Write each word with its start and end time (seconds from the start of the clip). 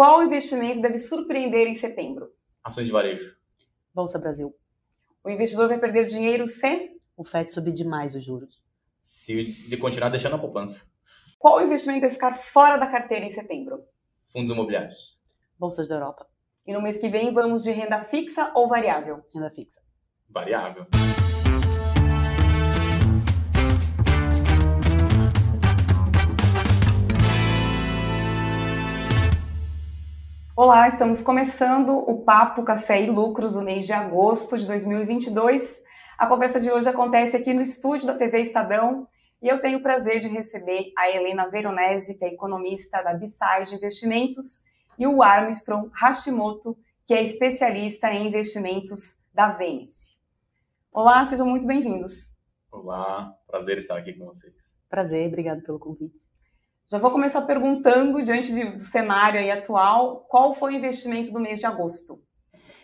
Qual 0.00 0.22
investimento 0.22 0.80
deve 0.80 0.96
surpreender 0.96 1.66
em 1.66 1.74
setembro? 1.74 2.32
Ações 2.64 2.86
de 2.86 2.90
varejo. 2.90 3.36
Bolsa 3.92 4.18
Brasil. 4.18 4.56
O 5.22 5.28
investidor 5.28 5.68
vai 5.68 5.78
perder 5.78 6.06
dinheiro 6.06 6.46
se? 6.46 6.98
O 7.14 7.22
FED 7.22 7.52
subir 7.52 7.72
demais 7.72 8.14
os 8.14 8.24
juros. 8.24 8.62
Se 9.02 9.32
ele 9.66 9.76
continuar 9.76 10.08
deixando 10.08 10.36
a 10.36 10.38
poupança. 10.38 10.86
Qual 11.38 11.60
investimento 11.60 12.00
deve 12.00 12.14
ficar 12.14 12.32
fora 12.32 12.78
da 12.78 12.86
carteira 12.86 13.26
em 13.26 13.28
setembro? 13.28 13.84
Fundos 14.26 14.50
imobiliários. 14.50 15.18
Bolsas 15.58 15.86
da 15.86 15.96
Europa. 15.96 16.26
E 16.66 16.72
no 16.72 16.80
mês 16.80 16.96
que 16.96 17.10
vem 17.10 17.30
vamos 17.34 17.62
de 17.62 17.70
renda 17.70 18.00
fixa 18.00 18.50
ou 18.54 18.70
variável? 18.70 19.22
Renda 19.34 19.50
fixa. 19.50 19.82
Variável. 20.30 20.86
Olá, 30.62 30.86
estamos 30.86 31.22
começando 31.22 31.88
o 31.88 32.22
Papo 32.22 32.62
Café 32.62 33.00
e 33.00 33.10
Lucros 33.10 33.54
do 33.54 33.62
mês 33.62 33.86
de 33.86 33.94
agosto 33.94 34.58
de 34.58 34.66
2022. 34.66 35.80
A 36.18 36.26
conversa 36.26 36.60
de 36.60 36.70
hoje 36.70 36.86
acontece 36.86 37.34
aqui 37.34 37.54
no 37.54 37.62
estúdio 37.62 38.06
da 38.06 38.14
TV 38.14 38.40
Estadão 38.42 39.08
e 39.40 39.48
eu 39.48 39.58
tenho 39.58 39.78
o 39.78 39.82
prazer 39.82 40.20
de 40.20 40.28
receber 40.28 40.92
a 40.98 41.08
Helena 41.08 41.48
Veronese, 41.48 42.14
que 42.14 42.26
é 42.26 42.28
economista 42.28 43.02
da 43.02 43.14
Beside 43.14 43.74
Investimentos, 43.74 44.60
e 44.98 45.06
o 45.06 45.22
Armstrong 45.22 45.88
Hashimoto, 45.94 46.76
que 47.06 47.14
é 47.14 47.22
especialista 47.22 48.12
em 48.12 48.26
investimentos 48.26 49.16
da 49.32 49.48
Venice. 49.48 50.18
Olá, 50.92 51.24
sejam 51.24 51.46
muito 51.46 51.66
bem-vindos. 51.66 52.34
Olá, 52.70 53.34
prazer 53.46 53.78
estar 53.78 53.96
aqui 53.96 54.12
com 54.12 54.26
vocês. 54.26 54.76
Prazer, 54.90 55.26
obrigado 55.26 55.62
pelo 55.62 55.78
convite. 55.78 56.29
Já 56.90 56.98
vou 56.98 57.12
começar 57.12 57.42
perguntando, 57.42 58.20
diante 58.20 58.52
de, 58.52 58.64
do 58.72 58.80
cenário 58.80 59.38
aí 59.38 59.48
atual, 59.48 60.26
qual 60.28 60.52
foi 60.52 60.72
o 60.72 60.76
investimento 60.76 61.32
do 61.32 61.38
mês 61.38 61.60
de 61.60 61.66
agosto? 61.66 62.20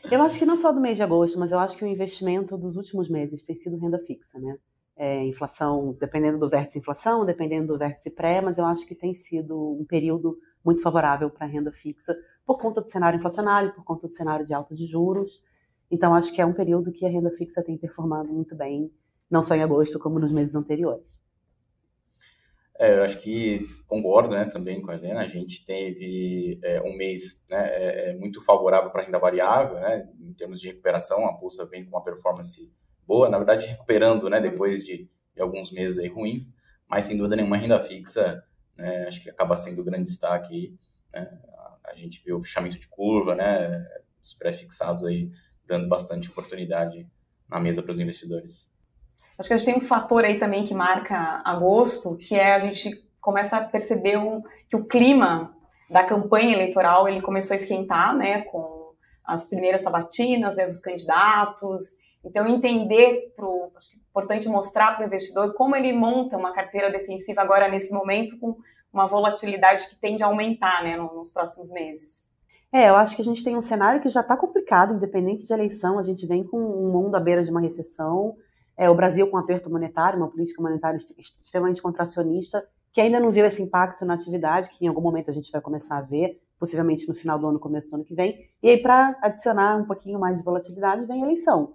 Eu 0.09 0.23
acho 0.23 0.39
que 0.39 0.47
não 0.47 0.57
só 0.57 0.71
do 0.71 0.81
mês 0.81 0.97
de 0.97 1.03
agosto, 1.03 1.37
mas 1.41 1.51
eu 1.51 1.59
acho 1.59 1.77
que 1.77 1.85
o 1.85 1.89
investimento 1.89 2.57
dos 2.57 2.77
últimos 2.77 3.11
meses 3.11 3.43
tem 3.43 3.57
sido 3.57 3.77
renda 3.77 3.99
fixa, 3.99 4.39
né? 4.39 4.57
É, 4.95 5.25
inflação, 5.25 5.97
dependendo 5.99 6.39
do 6.39 6.49
vértice 6.49 6.79
inflação, 6.79 7.25
dependendo 7.25 7.73
do 7.73 7.79
vértice 7.81 8.15
pré, 8.15 8.41
mas 8.41 8.59
eu 8.59 8.65
acho 8.67 8.87
que 8.87 8.95
tem 8.95 9.13
sido 9.13 9.73
um 9.73 9.85
período 9.85 10.39
muito 10.65 10.83
favorável 10.83 11.29
para 11.29 11.45
a 11.45 11.51
renda 11.51 11.73
fixa 11.73 12.17
por 12.47 12.61
conta 12.61 12.81
do 12.81 12.89
cenário 12.89 13.17
inflacionário, 13.17 13.75
por 13.75 13.83
conta 13.83 14.07
do 14.07 14.15
cenário 14.15 14.47
de 14.47 14.55
alta 14.55 14.73
de 14.73 14.87
juros. 14.87 15.43
Então 15.91 16.15
acho 16.15 16.33
que 16.33 16.41
é 16.41 16.47
um 16.47 16.53
período 16.53 16.93
que 16.93 17.05
a 17.05 17.09
renda 17.09 17.33
fixa 17.33 17.61
tem 17.61 17.77
performado 17.77 18.33
muito 18.33 18.55
bem, 18.55 18.89
não 19.29 19.43
só 19.43 19.57
em 19.57 19.65
agosto 19.65 19.99
como 19.99 20.21
nos 20.21 20.31
meses 20.31 20.55
anteriores. 20.55 21.26
É, 22.79 22.99
eu 22.99 23.03
acho 23.05 23.19
que 23.19 23.61
concordo 23.87 24.35
né, 24.35 24.45
também 24.47 24.83
com 24.83 24.91
a 24.91 24.95
Helena. 24.95 25.21
A 25.21 25.29
gente 25.29 25.65
teve 25.65 26.61
é, 26.63 26.83
um 26.83 26.95
mês 26.97 27.45
né, 27.49 27.69
é, 27.69 28.11
é 28.11 28.15
muito 28.15 28.43
favorável 28.43 28.91
para 28.91 29.03
a 29.03 29.05
renda 29.05 29.19
variável, 29.19 29.77
né, 29.77 30.09
em 30.21 30.35
termos 30.35 30.61
de 30.61 30.69
recuperação. 30.69 31.27
A 31.27 31.33
bolsa 31.33 31.67
vem 31.67 31.85
com 31.85 31.91
uma 31.97 32.05
performance 32.05 32.73
boa, 33.07 33.29
na 33.29 33.39
verdade, 33.39 33.69
recuperando 33.69 34.29
né, 34.29 34.41
depois 34.41 34.85
de, 34.85 35.09
de 35.35 35.41
alguns 35.41 35.71
meses 35.71 35.99
aí 35.99 36.09
ruins, 36.09 36.55
mas 36.89 37.07
sem 37.07 37.17
dúvida 37.17 37.37
nenhuma, 37.37 37.57
a 37.57 37.59
renda 37.59 37.83
fixa 37.83 38.43
né, 38.77 39.07
acho 39.07 39.23
que 39.23 39.31
acaba 39.31 39.57
sendo 39.57 39.81
o 39.81 39.85
grande 39.85 40.05
destaque. 40.05 40.77
Né, 41.13 41.41
a 41.85 41.95
gente 41.95 42.23
viu 42.25 42.39
o 42.39 42.43
fechamento 42.43 42.79
de 42.79 42.89
curva, 42.89 43.35
né, 43.35 43.87
os 44.23 44.35
pré-fixados 44.35 45.05
aí 45.05 45.31
dando 45.67 45.89
bastante 45.89 46.31
oportunidade 46.31 47.09
na 47.49 47.61
mesa 47.61 47.83
para 47.83 47.93
os 47.93 48.01
investidores. 48.01 48.71
Acho 49.39 49.49
que 49.49 49.55
a 49.55 49.57
gente 49.57 49.67
tem 49.67 49.77
um 49.77 49.87
fator 49.87 50.25
aí 50.25 50.39
também 50.39 50.65
que 50.65 50.75
marca 50.75 51.43
agosto, 51.45 52.17
que 52.17 52.35
é 52.35 52.55
a 52.55 52.59
gente 52.59 53.05
começa 53.21 53.59
a 53.59 53.65
perceber 53.65 54.19
que 54.69 54.77
o 54.77 54.85
clima 54.85 55.55
da 55.91 56.03
campanha 56.05 56.55
eleitoral 56.55 57.09
ele 57.09 57.21
começou 57.21 57.55
a 57.55 57.57
esquentar, 57.57 58.17
né, 58.17 58.43
com 58.43 58.93
as 59.25 59.45
primeiras 59.45 59.83
sabatinas 59.83 60.57
né, 60.57 60.65
dos 60.65 60.81
candidatos. 60.81 61.81
Então, 62.25 62.47
entender, 62.47 63.33
pro, 63.37 63.71
acho 63.77 63.91
que 63.91 63.97
é 63.97 64.01
importante 64.01 64.49
mostrar 64.49 64.93
para 64.97 65.05
o 65.05 65.07
investidor 65.07 65.55
como 65.55 65.77
ele 65.77 65.93
monta 65.93 66.37
uma 66.37 66.53
carteira 66.53 66.91
defensiva 66.91 67.43
agora 67.43 67.69
nesse 67.69 67.93
momento 67.93 68.39
com 68.39 68.57
uma 68.93 69.07
volatilidade 69.07 69.89
que 69.89 70.01
tende 70.01 70.23
a 70.23 70.27
aumentar 70.27 70.83
né, 70.83 70.97
nos 70.97 71.31
próximos 71.31 71.71
meses. 71.71 72.25
É, 72.73 72.89
eu 72.89 72.97
acho 72.97 73.15
que 73.15 73.23
a 73.23 73.25
gente 73.25 73.45
tem 73.45 73.57
um 73.57 73.61
cenário 73.61 74.01
que 74.01 74.09
já 74.09 74.21
está 74.21 74.37
complicado, 74.37 74.95
independente 74.95 75.47
de 75.47 75.53
eleição. 75.53 75.99
A 75.99 76.03
gente 76.03 76.27
vem 76.27 76.45
com 76.45 76.59
um 76.59 76.91
mundo 76.91 77.15
à 77.15 77.21
beira 77.21 77.45
de 77.45 77.51
uma 77.51 77.61
recessão 77.61 78.37
é, 78.77 78.91
o 78.91 78.95
Brasil 78.95 79.27
com 79.29 79.37
aperto 79.37 79.71
monetário, 79.71 80.19
uma 80.19 80.29
política 80.29 80.63
monetária 80.63 80.99
extremamente 81.19 81.81
contracionista, 81.81 82.67
que 82.93 83.01
ainda 83.01 83.21
não 83.21 83.31
viu 83.31 83.45
esse 83.45 83.63
impacto 83.63 84.05
na 84.05 84.15
atividade, 84.15 84.71
que 84.71 84.85
em 84.85 84.89
algum 84.89 85.01
momento 85.01 85.31
a 85.31 85.35
gente 85.35 85.51
vai 85.51 85.61
começar 85.61 85.99
a 85.99 86.03
ver, 86.03 86.41
possivelmente 86.59 87.09
no 87.09 87.15
final 87.15 87.39
do 87.39 87.47
ano, 87.47 87.59
começo 87.59 87.91
do 87.91 87.97
ano 87.97 88.05
que 88.05 88.15
vem. 88.15 88.49
E 88.63 88.71
aí, 88.71 88.83
para 88.83 89.19
adicionar 89.23 89.77
um 89.77 89.85
pouquinho 89.85 90.19
mais 90.19 90.37
de 90.37 90.43
volatilidade, 90.43 91.07
vem 91.07 91.23
a 91.23 91.27
eleição, 91.27 91.75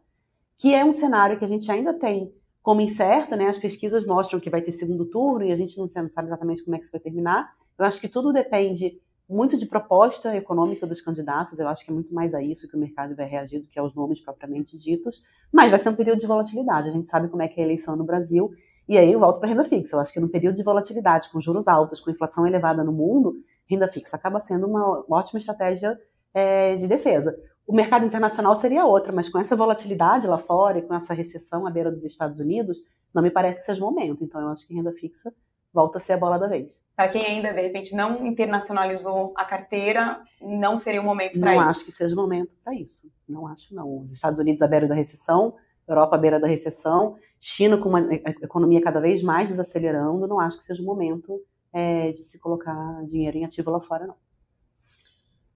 que 0.58 0.74
é 0.74 0.84
um 0.84 0.92
cenário 0.92 1.38
que 1.38 1.46
a 1.46 1.48
gente 1.48 1.72
ainda 1.72 1.94
tem 1.94 2.34
como 2.62 2.82
incerto, 2.82 3.36
né? 3.36 3.48
As 3.48 3.58
pesquisas 3.58 4.06
mostram 4.06 4.40
que 4.40 4.50
vai 4.50 4.62
ter 4.62 4.72
segundo 4.72 5.06
turno 5.06 5.46
e 5.46 5.52
a 5.52 5.56
gente 5.56 5.78
não 5.78 5.88
sabe 5.88 6.28
exatamente 6.28 6.64
como 6.64 6.76
é 6.76 6.80
que 6.80 6.86
isso 6.86 6.92
vai 6.92 7.02
terminar. 7.02 7.52
Eu 7.78 7.86
acho 7.86 8.00
que 8.00 8.08
tudo 8.08 8.32
depende 8.32 9.00
muito 9.32 9.58
de 9.58 9.66
proposta 9.66 10.36
econômica 10.36 10.86
dos 10.86 11.00
candidatos, 11.00 11.58
eu 11.58 11.68
acho 11.68 11.86
que 11.86 11.92
é 11.92 11.94
muito 11.94 12.14
mais 12.14 12.34
a 12.34 12.42
isso 12.42 12.68
que 12.68 12.76
o 12.76 12.80
mercado 12.80 13.16
vai 13.16 13.26
reagir 13.26 13.62
do 13.62 13.68
que 13.68 13.80
aos 13.80 13.96
nomes 13.96 14.20
propriamente 14.20 14.78
ditos, 14.78 15.24
mas 15.52 15.70
vai 15.70 15.80
ser 15.80 15.90
um 15.90 15.96
período 15.96 16.20
de 16.20 16.28
volatilidade, 16.28 16.90
a 16.90 16.92
gente 16.92 17.10
sabe 17.10 17.30
como 17.30 17.42
é 17.42 17.48
que 17.48 17.60
é 17.60 17.64
a 17.64 17.66
eleição 17.66 17.96
no 17.96 18.04
Brasil, 18.04 18.52
e 18.90 18.98
aí 18.98 19.12
eu 19.12 19.20
volto 19.20 19.40
para 19.40 19.48
renda 19.48 19.64
fixa, 19.64 19.96
eu 19.96 20.00
acho 20.02 20.12
que 20.12 20.20
no 20.20 20.28
período 20.28 20.56
de 20.56 20.64
volatilidade, 20.64 21.30
com 21.32 21.40
juros 21.40 21.68
altos, 21.68 22.02
com 22.02 22.12
inflação 22.12 22.46
elevada 22.46 22.84
no 22.84 22.92
mundo, 22.92 23.36
renda 23.70 23.88
fixa 23.88 24.18
acaba 24.18 24.40
sendo 24.40 24.68
uma 24.68 25.06
ótima 25.10 25.40
estratégia 25.40 25.98
é, 26.34 26.76
de 26.76 26.88
defesa. 26.88 27.34
O 27.66 27.74
mercado 27.74 28.06
internacional 28.06 28.56
seria 28.56 28.86
outra, 28.86 29.14
mas 29.14 29.30
com 29.30 29.40
essa 29.40 29.56
volatilidade 29.56 30.28
lá 30.28 30.38
fora 30.38 30.80
e 30.80 30.82
com 30.82 30.94
essa 30.94 31.14
recessão 31.14 31.66
à 31.66 31.72
beira 31.72 31.90
dos 31.90 32.04
Estados 32.04 32.40
Unidos, 32.40 32.80
não 33.14 33.24
me 33.24 33.32
parece 33.32 33.62
que 33.62 33.66
seja 33.66 33.82
o 33.82 33.86
momento, 33.86 34.24
então 34.24 34.42
eu 34.42 34.50
acho 34.50 34.68
que 34.68 34.74
renda 34.74 34.92
fixa 34.92 35.34
volta 35.74 35.98
a 35.98 36.02
ser 36.02 36.14
a 36.14 36.18
bola 36.18 36.38
da 36.38 36.48
vez. 36.48 36.82
Para 36.96 37.10
quem 37.10 37.26
ainda, 37.26 37.54
de 37.54 37.62
repente, 37.62 37.96
não 37.96 38.26
internacionalizou 38.26 39.34
a 39.36 39.46
carteira, 39.46 40.22
não 40.42 40.78
seria 40.78 41.02
o 41.02 41.04
momento 41.04 41.40
para 41.40 41.54
isso? 41.54 41.62
Não 41.62 41.70
acho 41.70 41.86
que 41.86 41.92
seja 41.92 42.14
o 42.14 42.18
momento 42.18 42.52
para 42.64 42.76
isso. 42.76 43.12
Não 43.28 43.48
acho, 43.48 43.74
não. 43.74 44.00
Os 44.00 44.12
Estados 44.12 44.40
Unidos 44.40 44.62
à 44.62 44.68
beira 44.68 44.88
da 44.88 44.96
recessão, 44.96 45.56
Europa 45.88 46.16
à 46.16 46.20
beira 46.20 46.40
da 46.40 46.48
recessão, 46.48 47.16
China 47.40 47.78
com 47.78 47.90
uma 47.90 48.02
economia 48.14 48.82
cada 48.82 49.00
vez 49.00 49.24
mais 49.24 49.50
desacelerando, 49.50 50.28
não 50.28 50.40
acho 50.40 50.58
que 50.58 50.64
seja 50.64 50.82
o 50.82 50.86
momento 50.86 51.42
é, 51.74 52.12
de 52.12 52.22
se 52.24 52.40
colocar 52.40 53.04
dinheiro 53.06 53.38
em 53.38 53.46
ativo 53.46 53.72
lá 53.72 53.80
fora, 53.80 54.06
não. 54.06 54.16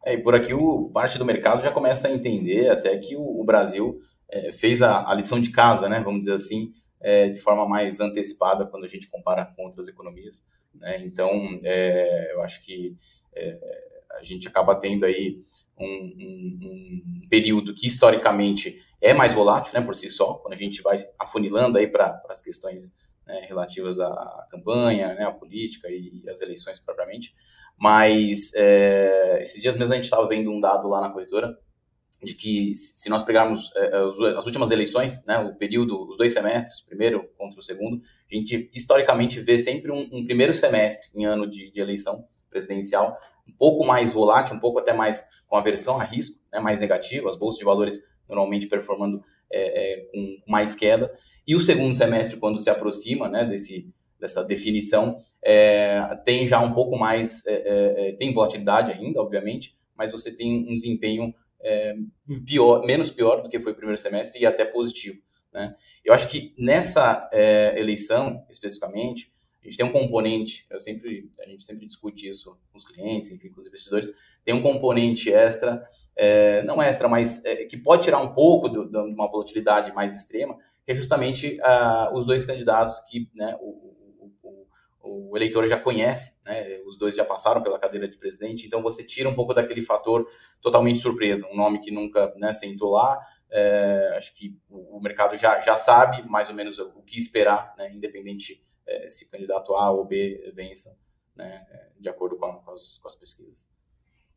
É, 0.04 0.14
e 0.14 0.18
por 0.18 0.36
aqui 0.36 0.54
o 0.54 0.90
parte 0.94 1.18
do 1.18 1.26
mercado 1.26 1.64
já 1.64 1.72
começa 1.72 2.08
a 2.08 2.12
entender 2.12 2.70
até 2.70 2.96
que 2.98 3.16
o, 3.16 3.42
o 3.42 3.44
Brasil 3.44 4.00
é, 4.30 4.52
fez 4.52 4.82
a, 4.82 5.10
a, 5.10 5.14
lição 5.14 5.40
de 5.40 5.52
casa, 5.52 5.90
né, 5.90 6.00
vamos 6.00 6.22
dizer 6.22 6.34
assim, 6.34 6.72
é, 7.02 7.30
de 7.30 7.40
forma 7.40 7.68
mais 7.68 8.00
antecipada 8.00 8.66
quando 8.66 8.86
a 8.86 8.88
gente 8.88 9.08
compara 9.10 9.46
com 9.46 9.66
outras 9.66 9.88
economias. 9.88 10.46
Né? 10.74 11.06
Então, 11.06 11.30
é, 11.64 12.34
eu 12.34 12.42
acho 12.42 12.64
que 12.64 12.96
é, 13.36 13.60
a 14.12 14.24
gente 14.24 14.48
acaba 14.48 14.76
tendo 14.76 15.06
aí 15.06 15.40
um, 15.78 15.86
um, 15.86 16.60
um, 16.62 17.28
período 17.30 17.74
que 17.74 17.88
historicamente 17.88 18.82
é 19.02 19.14
mais 19.14 19.34
volátil, 19.34 19.74
né, 19.78 19.86
por 19.86 19.94
si 19.94 20.10
só, 20.10 20.36
quando 20.36 20.54
a 20.54 20.58
gente 20.58 20.82
vai 20.82 20.96
afunilando 21.20 21.78
aí 21.78 21.88
para 21.88 22.22
as 22.30 22.42
questões 22.42 22.96
né, 23.28 23.46
relativas 23.48 24.00
à 24.00 24.48
campanha, 24.50 25.14
né, 25.16 25.26
à 25.26 25.32
política 25.32 25.90
e, 25.90 26.24
às 26.30 26.42
eleições 26.42 26.80
propriamente. 26.80 27.36
Mas 27.78 28.54
é, 28.56 29.40
esses 29.42 29.62
dias 29.62 29.76
mesmo 29.76 29.94
a 29.94 29.98
gente 29.98 30.06
estava 30.06 30.28
vendo 30.28 30.50
um 30.50 30.62
dado 30.62 30.88
lá 30.88 31.02
na 31.02 31.10
corretora 31.10 31.58
de 32.26 32.34
que 32.34 32.76
se 32.76 33.10
nós 33.10 33.24
pegarmos 33.24 33.72
é, 33.76 33.86
é, 33.86 34.38
as 34.38 34.46
últimas 34.46 34.72
eleições, 34.72 35.24
né, 35.26 35.38
o 35.38 35.56
período, 35.56 36.10
os 36.10 36.18
dois 36.18 36.34
semestres, 36.34 36.82
primeiro 36.82 37.30
contra 37.38 37.60
o 37.60 37.64
segundo, 37.64 38.02
a 38.30 38.36
gente 38.36 38.70
historicamente 38.74 39.40
vê 39.40 39.58
sempre 39.58 39.92
um, 39.92 40.10
um 40.12 40.26
primeiro 40.26 40.54
semestre 40.54 41.10
em 41.14 41.24
ano 41.26 41.48
de, 41.48 41.72
de, 41.72 41.80
eleição 41.80 42.26
presidencial 42.50 43.18
um 43.48 43.54
pouco 43.54 43.86
mais 43.86 44.12
volátil, 44.12 44.56
um 44.56 44.60
pouco 44.60 44.80
até 44.80 44.92
mais 44.92 45.24
com 45.48 45.56
aversão 45.56 46.02
a 46.02 46.04
risco, 46.04 46.42
né, 46.52 46.60
mais 46.60 46.82
negativo, 46.82 47.30
as 47.30 47.38
bolsas 47.38 47.60
de 47.60 47.66
valores 47.66 48.04
normalmente 48.28 48.68
performando 48.68 49.24
é, 49.52 49.94
é, 49.94 50.06
com 50.06 50.38
mais 50.48 50.74
queda, 50.74 51.14
e 51.48 51.56
o 51.56 51.60
segundo 51.60 51.94
semestre, 51.94 52.40
quando 52.40 52.60
se 52.60 52.72
aproxima 52.72 53.30
né, 53.30 53.46
desse, 53.46 53.88
dessa 54.20 54.44
definição, 54.44 55.18
é, 55.44 56.20
tem 56.26 56.48
já 56.48 56.60
um 56.60 56.74
pouco 56.74 56.98
mais, 56.98 57.44
tem 58.18 58.34
volatilidade 58.34 58.92
ainda, 58.92 59.22
obviamente, 59.22 59.78
mas 59.96 60.12
você 60.12 60.36
tem 60.36 60.68
um 60.68 60.74
desempenho 60.74 61.32
é, 61.66 61.96
pior, 62.46 62.86
menos 62.86 63.10
pior 63.10 63.42
do 63.42 63.50
que 63.50 63.60
foi 63.60 63.72
o 63.72 63.76
primeiro 63.76 64.00
semestre 64.00 64.40
e 64.40 64.46
até 64.46 64.64
positivo. 64.64 65.20
Né? 65.52 65.76
Eu 66.04 66.14
acho 66.14 66.28
que 66.30 66.54
nessa 66.58 67.28
é, 67.34 67.80
eleição, 67.80 68.46
especificamente, 68.50 69.34
a 69.62 69.68
gente 69.68 69.78
tem 69.78 69.86
um 69.86 69.92
componente, 69.92 70.68
eu 70.70 70.80
sempre, 70.80 71.28
a 71.40 71.50
gente 71.50 71.64
sempre 71.64 71.88
discute 71.88 72.30
isso 72.30 72.56
com 72.72 72.78
os 72.78 72.86
clientes, 72.86 73.32
enfim, 73.32 73.50
com 73.50 73.60
os 73.60 73.66
investidores, 73.66 74.14
tem 74.44 74.54
um 74.54 74.62
componente 74.62 75.34
extra, 75.34 75.84
é, 76.16 76.62
não 76.64 76.80
extra, 76.80 77.08
mas 77.08 77.44
é, 77.44 77.66
que 77.66 77.76
pode 77.76 78.04
tirar 78.04 78.20
um 78.20 78.36
pouco 78.36 78.70
do, 78.70 78.88
de 78.88 78.96
uma 78.96 79.28
volatilidade 79.28 79.92
mais 79.94 80.16
extrema, 80.16 80.56
que 80.86 80.92
é 80.92 80.96
justamente 80.96 81.58
uh, 81.62 82.16
os 82.16 82.28
dois 82.28 82.46
candidatos 82.46 83.00
que, 83.10 83.28
né, 83.34 83.58
o, 83.60 83.96
o, 85.06 85.38
eleitor 85.38 85.68
já 85.68 85.80
conhece, 85.80 86.38
né, 86.44 86.80
os 86.86 86.98
dois 86.98 87.16
já 87.16 87.24
passaram 87.24 87.62
pela 87.62 87.80
cadeira 87.80 88.08
de 88.08 88.18
presidente, 88.18 88.66
então 88.66 88.82
você 88.82 89.04
tira 89.04 89.30
um 89.30 89.36
pouco 89.36 89.54
daquele 89.54 89.82
fator 89.82 90.28
totalmente 90.62 91.00
surpresa, 91.00 91.48
um 91.52 91.56
nome 91.56 91.80
que 91.80 91.92
nunca 91.92 92.34
né, 92.38 92.52
sentou 92.52 92.92
lá, 92.92 93.22
é, 93.52 94.16
acho 94.18 94.36
que 94.36 94.58
o, 94.70 95.00
mercado 95.00 95.38
já, 95.38 95.62
já 95.62 95.78
sabe 95.78 96.28
mais 96.28 96.50
ou 96.50 96.56
menos 96.56 96.80
o 96.80 97.02
que 97.04 97.18
esperar, 97.18 97.74
né, 97.78 97.92
independente 97.94 98.62
é, 98.88 99.08
se 99.08 99.30
candidato 99.30 99.76
A 99.76 99.92
ou 99.92 100.04
B 100.04 100.52
vença, 100.56 100.98
né, 101.36 101.66
de 102.00 102.10
acordo 102.10 102.38
com, 102.38 102.46
a, 102.46 102.56
com, 102.56 102.72
as, 102.72 102.98
com 102.98 103.08
as, 103.08 103.16
pesquisas. 103.16 103.70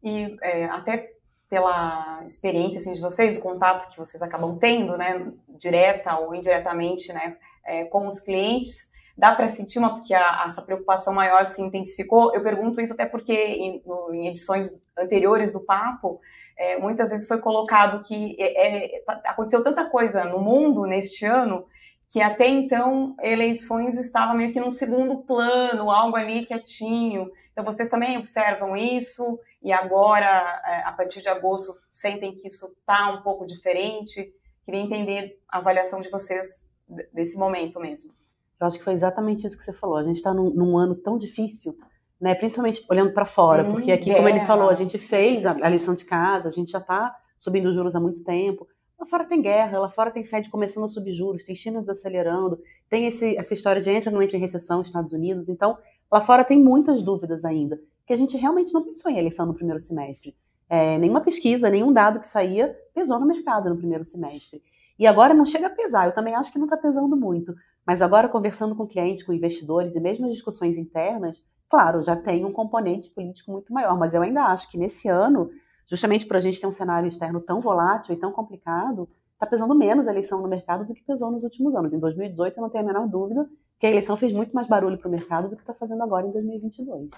E 0.02 0.36
é, 0.42 0.66
até 0.66 1.14
pela 1.48 2.22
experiência 2.26 2.78
assim, 2.78 2.92
de 2.92 3.00
vocês, 3.00 3.38
o 3.38 3.42
contato 3.42 3.90
que 3.90 3.96
vocês 3.96 4.22
acabam 4.22 4.58
tendo, 4.58 4.96
né, 4.96 5.32
direta 5.48 6.18
ou 6.18 6.34
indiretamente, 6.34 7.12
né, 7.12 7.38
é, 7.64 7.84
com 7.86 8.06
os 8.06 8.20
clientes, 8.20 8.90
dá 9.18 9.34
para 9.34 9.48
sentir 9.48 9.80
uma 9.80 9.96
porque 9.96 10.14
a, 10.14 10.44
essa 10.46 10.62
preocupação 10.62 11.12
maior 11.12 11.44
se 11.44 11.60
intensificou. 11.60 12.32
Eu 12.32 12.42
pergunto 12.42 12.80
isso 12.80 12.92
até 12.92 13.04
porque 13.04 13.32
em, 13.34 13.82
no, 13.84 14.14
em 14.14 14.28
edições 14.28 14.80
anteriores 14.96 15.52
do 15.52 15.64
papo 15.64 16.20
é, 16.56 16.78
muitas 16.78 17.10
vezes 17.10 17.26
foi 17.26 17.38
colocado 17.38 18.02
que 18.06 18.36
é, 18.38 18.96
é, 18.96 19.00
tá, 19.00 19.20
aconteceu 19.26 19.64
tanta 19.64 19.90
coisa 19.90 20.24
no 20.24 20.38
mundo 20.38 20.86
neste 20.86 21.26
ano 21.26 21.66
que 22.08 22.22
até 22.22 22.46
então 22.46 23.14
eleições 23.20 23.98
estavam 23.98 24.36
meio 24.36 24.52
que 24.52 24.60
num 24.60 24.70
segundo 24.70 25.18
plano, 25.18 25.90
algo 25.90 26.16
ali 26.16 26.46
quietinho. 26.46 27.30
Então 27.52 27.64
vocês 27.64 27.88
também 27.88 28.16
observam 28.16 28.76
isso 28.76 29.38
e 29.60 29.72
agora, 29.72 30.62
é, 30.64 30.82
a 30.84 30.92
partir 30.92 31.20
de 31.20 31.28
agosto, 31.28 31.72
sentem 31.92 32.34
que 32.34 32.46
isso 32.46 32.66
está 32.66 33.10
um 33.10 33.22
pouco 33.22 33.44
diferente. 33.44 34.32
Queria 34.64 34.80
entender 34.80 35.38
a 35.48 35.58
avaliação 35.58 36.00
de 36.00 36.08
vocês 36.08 36.66
desse 37.12 37.36
momento 37.36 37.78
mesmo. 37.78 38.12
Eu 38.60 38.66
acho 38.66 38.78
que 38.78 38.84
foi 38.84 38.92
exatamente 38.92 39.46
isso 39.46 39.56
que 39.56 39.64
você 39.64 39.72
falou. 39.72 39.96
A 39.96 40.02
gente 40.02 40.16
está 40.16 40.34
num, 40.34 40.50
num, 40.50 40.76
ano 40.76 40.94
tão 40.94 41.16
difícil, 41.16 41.76
né? 42.20 42.34
Principalmente 42.34 42.84
olhando 42.90 43.12
para 43.12 43.24
fora, 43.24 43.62
hum, 43.62 43.72
porque 43.72 43.92
aqui, 43.92 44.12
como 44.14 44.28
ele 44.28 44.40
falou, 44.40 44.68
a 44.68 44.74
gente 44.74 44.98
fez 44.98 45.46
a, 45.46 45.52
a, 45.64 45.68
lição 45.68 45.94
de 45.94 46.04
casa, 46.04 46.48
a 46.48 46.52
gente 46.52 46.72
já 46.72 46.78
está 46.78 47.14
subindo 47.38 47.72
juros 47.72 47.94
há 47.94 48.00
muito 48.00 48.24
tempo. 48.24 48.66
Lá 48.98 49.06
fora 49.06 49.24
tem 49.24 49.40
guerra, 49.40 49.78
lá 49.78 49.88
fora 49.88 50.10
tem 50.10 50.24
Fed 50.24 50.50
começando 50.50 50.84
a 50.84 50.88
subir 50.88 51.12
juros, 51.12 51.44
tem 51.44 51.54
China 51.54 51.80
desacelerando, 51.80 52.58
tem 52.90 53.06
esse, 53.06 53.36
essa 53.36 53.54
história 53.54 53.80
de 53.80 53.88
entra 53.90 54.10
ou 54.10 54.14
não 54.16 54.22
entra 54.22 54.36
em 54.36 54.40
recessão 54.40 54.82
Estados 54.82 55.12
Unidos. 55.12 55.48
Então, 55.48 55.78
lá 56.10 56.20
fora 56.20 56.42
tem 56.42 56.60
muitas 56.60 57.00
dúvidas 57.00 57.44
ainda, 57.44 57.80
que 58.04 58.12
a 58.12 58.16
gente 58.16 58.36
realmente 58.36 58.74
não 58.74 58.82
pensou 58.82 59.10
em 59.10 59.18
eleição 59.18 59.46
no 59.46 59.54
primeiro 59.54 59.78
semestre. 59.78 60.34
É, 60.68 60.98
nenhuma 60.98 61.20
pesquisa, 61.20 61.70
nenhum 61.70 61.92
dado 61.92 62.18
que 62.18 62.26
saía 62.26 62.76
pesou 62.92 63.20
no 63.20 63.26
mercado 63.26 63.70
no 63.70 63.76
primeiro 63.76 64.04
semestre. 64.04 64.60
E 64.98 65.06
agora 65.06 65.32
não 65.32 65.46
chega 65.46 65.68
a 65.68 65.70
pesar, 65.70 66.06
eu 66.06 66.12
também 66.12 66.34
acho 66.34 66.52
que 66.52 66.58
não 66.58 66.66
está 66.66 66.76
pesando 66.76 67.16
muito. 67.16 67.54
Mas 67.88 68.02
agora, 68.02 68.28
conversando 68.28 68.76
com 68.76 68.86
clientes, 68.86 69.24
com 69.24 69.32
investidores 69.32 69.96
e 69.96 70.00
mesmo 70.00 70.26
as 70.26 70.32
discussões 70.34 70.76
internas, 70.76 71.42
claro, 71.70 72.02
já 72.02 72.14
tem 72.14 72.44
um 72.44 72.52
componente 72.52 73.08
político 73.08 73.50
muito 73.50 73.72
maior. 73.72 73.96
Mas 73.98 74.12
eu 74.12 74.20
ainda 74.20 74.42
acho 74.42 74.70
que 74.70 74.76
nesse 74.76 75.08
ano, 75.08 75.50
justamente 75.86 76.26
por 76.26 76.36
a 76.36 76.40
gente 76.40 76.60
ter 76.60 76.66
um 76.66 76.70
cenário 76.70 77.08
externo 77.08 77.40
tão 77.40 77.62
volátil 77.62 78.14
e 78.14 78.18
tão 78.18 78.30
complicado, 78.30 79.08
está 79.32 79.46
pesando 79.46 79.74
menos 79.74 80.06
a 80.06 80.10
eleição 80.10 80.42
no 80.42 80.48
mercado 80.48 80.84
do 80.84 80.92
que 80.92 81.02
pesou 81.02 81.30
nos 81.30 81.44
últimos 81.44 81.74
anos. 81.74 81.94
Em 81.94 81.98
2018, 81.98 82.58
eu 82.58 82.60
não 82.60 82.68
tenho 82.68 82.84
a 82.84 82.86
menor 82.86 83.08
dúvida 83.08 83.48
que 83.80 83.86
a 83.86 83.90
eleição 83.90 84.18
fez 84.18 84.34
muito 84.34 84.52
mais 84.52 84.68
barulho 84.68 84.98
para 84.98 85.08
o 85.08 85.10
mercado 85.10 85.48
do 85.48 85.56
que 85.56 85.62
está 85.62 85.72
fazendo 85.72 86.02
agora 86.02 86.26
em 86.26 86.30
2022. 86.30 87.08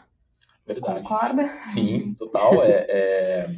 Verdade. 0.65 1.01
Concorda? 1.01 1.49
Sim, 1.63 2.15
total. 2.15 2.63
é, 2.63 2.87
é 2.89 3.51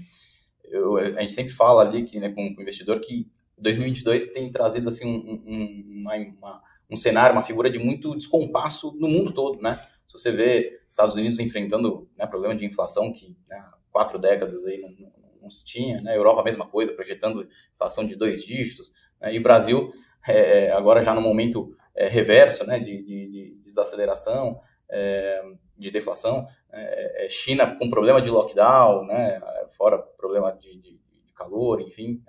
eu, 0.65 0.97
a 0.97 1.21
gente 1.21 1.33
sempre 1.33 1.53
fala 1.53 1.83
ali 1.83 2.05
que, 2.05 2.19
né, 2.19 2.31
com 2.31 2.41
o 2.41 2.63
investidor 2.63 3.01
que 3.01 3.31
2022 3.59 4.29
tem 4.29 4.51
trazido 4.51 4.89
assim 4.89 5.07
um, 5.07 5.43
um, 5.47 6.01
uma, 6.01 6.17
uma 6.17 6.72
um 6.93 6.97
cenário, 6.97 7.35
uma 7.35 7.43
figura 7.43 7.71
de 7.71 7.79
muito 7.79 8.15
descompasso 8.15 8.93
no 8.99 9.09
mundo 9.09 9.33
todo, 9.33 9.61
né? 9.63 9.75
Se 10.07 10.19
você 10.19 10.31
vê 10.31 10.81
Estados 10.87 11.15
Unidos 11.15 11.39
enfrentando 11.39 12.07
né, 12.19 12.27
problema 12.27 12.55
de 12.55 12.67
inflação 12.67 13.11
que 13.11 13.35
né, 13.49 13.65
quatro 13.91 14.19
décadas 14.19 14.67
aí 14.67 14.79
não, 14.79 14.91
não, 14.91 15.13
não, 15.43 15.51
se 15.51 15.65
tinha, 15.65 16.03
né? 16.03 16.15
Europa 16.15 16.43
a 16.43 16.45
mesma 16.45 16.67
coisa, 16.67 16.93
projetando 16.93 17.49
inflação 17.75 18.07
de 18.07 18.15
dois 18.15 18.45
dígitos, 18.45 18.93
né? 19.19 19.35
e 19.35 19.39
o 19.39 19.43
Brasil 19.43 19.91
é, 20.29 20.67
é, 20.67 20.73
agora 20.73 21.03
já 21.03 21.15
no 21.15 21.23
momento 21.23 21.75
é, 21.95 22.09
reverso, 22.09 22.67
né, 22.67 22.79
de, 22.79 23.03
de, 23.03 23.31
de 23.31 23.63
desaceleração, 23.65 24.61
é, 24.91 25.43
de 25.77 25.91
deflação, 25.91 26.47
é, 26.71 27.25
é, 27.25 27.29
China 27.31 27.75
com 27.77 27.89
problema 27.89 28.21
de 28.21 28.31
lockdown, 28.31 29.07
né, 29.07 29.41
fora 29.77 29.99
problema 29.99 30.53
de, 30.53 30.77
de 30.77 31.01
calor, 31.35 31.81
enfim. 31.81 32.23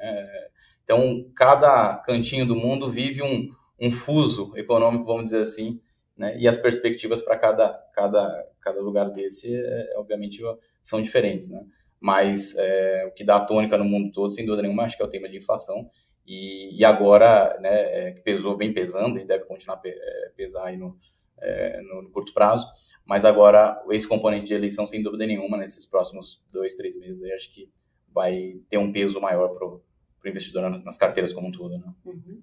então, 0.83 1.29
cada 1.35 1.97
cantinho 1.97 2.47
do 2.47 2.55
mundo 2.55 2.89
vive 2.89 3.21
um, 3.21 3.49
um 3.79 3.91
fuso 3.91 4.55
econômico, 4.55 5.05
vamos 5.05 5.25
dizer 5.25 5.41
assim, 5.41 5.81
né? 6.17 6.37
E 6.37 6.47
as 6.47 6.57
perspectivas 6.57 7.21
para 7.21 7.37
cada, 7.37 7.73
cada, 7.93 8.47
cada 8.61 8.81
lugar 8.81 9.09
desse, 9.09 9.55
é, 9.55 9.93
obviamente, 9.97 10.41
são 10.81 11.01
diferentes, 11.01 11.49
né? 11.49 11.65
Mas 11.99 12.55
é, 12.57 13.05
o 13.07 13.11
que 13.13 13.23
dá 13.23 13.37
a 13.37 13.45
tônica 13.45 13.77
no 13.77 13.85
mundo 13.85 14.11
todo, 14.11 14.31
sem 14.31 14.45
dúvida 14.45 14.63
nenhuma, 14.63 14.83
acho 14.83 14.97
que 14.97 15.03
é 15.03 15.05
o 15.05 15.09
tema 15.09 15.29
de 15.29 15.37
inflação. 15.37 15.89
E, 16.25 16.77
e 16.77 16.85
agora, 16.85 17.57
né, 17.61 17.69
é, 18.09 18.11
pesou, 18.11 18.57
vem 18.57 18.73
pesando 18.73 19.19
e 19.19 19.25
deve 19.25 19.45
continuar 19.45 19.81
a 19.83 19.87
é, 19.87 20.31
pesar 20.35 20.65
aí 20.65 20.77
no, 20.77 20.97
é, 21.41 21.81
no, 21.81 22.03
no, 22.03 22.11
curto 22.11 22.33
prazo. 22.33 22.67
Mas 23.05 23.25
agora, 23.25 23.81
esse 23.89 24.07
componente 24.07 24.47
de 24.47 24.53
eleição, 24.53 24.85
sem 24.85 25.01
dúvida 25.01 25.25
nenhuma, 25.25 25.57
nesses 25.57 25.85
próximos 25.85 26.45
dois, 26.51 26.75
três 26.75 26.97
meses, 26.97 27.23
acho 27.31 27.53
que 27.53 27.69
vai 28.13 28.59
ter 28.69 28.77
um 28.77 28.91
peso 28.91 29.19
maior 29.19 29.49
para 29.49 29.65
o 29.65 29.81
investidor 30.25 30.69
nas 30.83 30.97
carteiras 30.97 31.33
como 31.33 31.47
um 31.47 31.51
todo. 31.51 31.77
Né? 31.77 31.93
Uhum. 32.05 32.41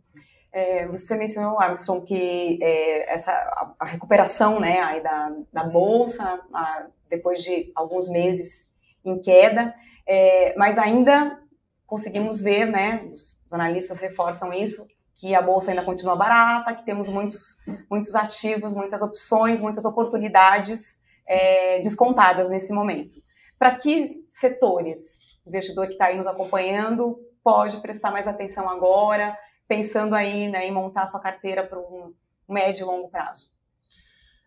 É, 0.52 0.86
você 0.88 1.16
mencionou, 1.16 1.60
Armstrong, 1.60 2.04
que 2.04 2.58
é, 2.60 3.12
essa, 3.12 3.32
a, 3.78 3.84
recuperação 3.84 4.58
né, 4.58 4.80
aí 4.80 5.02
da, 5.02 5.32
da 5.52 5.64
Bolsa, 5.64 6.40
a, 6.52 6.86
depois 7.08 7.42
de 7.42 7.70
alguns 7.74 8.08
meses 8.08 8.68
em 9.04 9.20
queda, 9.20 9.74
é, 10.06 10.54
mas 10.56 10.76
ainda 10.76 11.38
conseguimos 11.86 12.40
ver, 12.40 12.66
né, 12.66 13.06
os, 13.10 13.40
os, 13.46 13.52
analistas 13.52 13.98
reforçam 14.00 14.52
isso, 14.52 14.86
que 15.14 15.34
a 15.34 15.42
Bolsa 15.42 15.70
ainda 15.70 15.84
continua 15.84 16.16
barata, 16.16 16.74
que 16.74 16.84
temos 16.84 17.08
muitos, 17.08 17.58
muitos 17.90 18.14
ativos, 18.14 18.74
muitas 18.74 19.02
opções, 19.02 19.60
muitas 19.60 19.84
oportunidades 19.84 20.98
é, 21.28 21.80
descontadas 21.80 22.50
nesse 22.50 22.72
momento. 22.72 23.14
Para 23.58 23.76
que 23.76 24.24
setores 24.30 25.20
o 25.44 25.48
investidor 25.48 25.86
que 25.86 25.92
está 25.92 26.06
aí 26.06 26.16
nos 26.16 26.26
acompanhando 26.26 27.18
pode 27.44 27.80
prestar 27.82 28.10
mais 28.10 28.26
atenção 28.26 28.68
agora? 28.68 29.36
Pensando 29.70 30.16
aí 30.16 30.48
né, 30.48 30.66
em 30.66 30.72
montar 30.72 31.06
sua 31.06 31.20
carteira 31.20 31.64
para 31.64 31.78
um 31.78 32.12
médio 32.48 32.82
e 32.82 32.86
longo 32.86 33.08
prazo? 33.08 33.52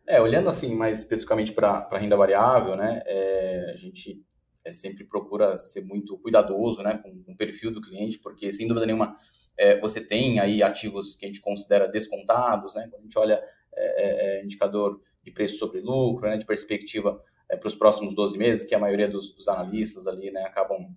É, 0.05 0.19
olhando 0.19 0.49
assim 0.49 0.75
mais 0.75 0.97
especificamente 0.97 1.53
para 1.53 1.87
a 1.89 1.97
renda 1.97 2.17
variável, 2.17 2.75
né, 2.75 3.01
é, 3.05 3.71
a 3.73 3.77
gente 3.77 4.21
é, 4.65 4.73
sempre 4.73 5.05
procura 5.05 5.57
ser 5.57 5.85
muito 5.85 6.17
cuidadoso 6.17 6.83
né, 6.83 6.99
com, 7.01 7.23
com, 7.23 7.31
o 7.31 7.37
perfil 7.37 7.71
do 7.71 7.80
cliente, 7.80 8.19
porque 8.19 8.51
sem 8.51 8.68
dúvida 8.68 8.85
nenhuma 8.85 9.15
é, 9.57 9.80
você 9.80 10.01
tem 10.01 10.42
aí 10.42 10.61
ativos 10.61 11.15
que 11.15 11.23
a 11.23 11.30
gente 11.30 11.39
considera 11.39 11.87
descontados, 11.87 12.75
né, 12.75 12.89
quando 12.92 12.99
a 12.99 13.03
gente 13.06 13.18
olha 13.18 13.42
é, 13.71 13.77
é, 13.77 14.39
é, 14.39 14.44
indicador 14.44 15.01
de 15.23 15.31
preço 15.31 15.57
sobre 15.57 15.80
lucro, 15.80 16.27
né, 16.27 16.35
de 16.35 16.45
perspectiva 16.45 17.23
para 17.47 17.68
os 17.68 17.75
próximos 17.75 18.13
12 18.13 18.37
meses, 18.37 18.65
que 18.65 18.75
a 18.75 18.80
maioria 18.80 19.07
dos, 19.07 19.33
dos 19.33 19.47
analistas 19.47 20.06
ali 20.06 20.31
né, 20.31 20.42
acabam 20.42 20.94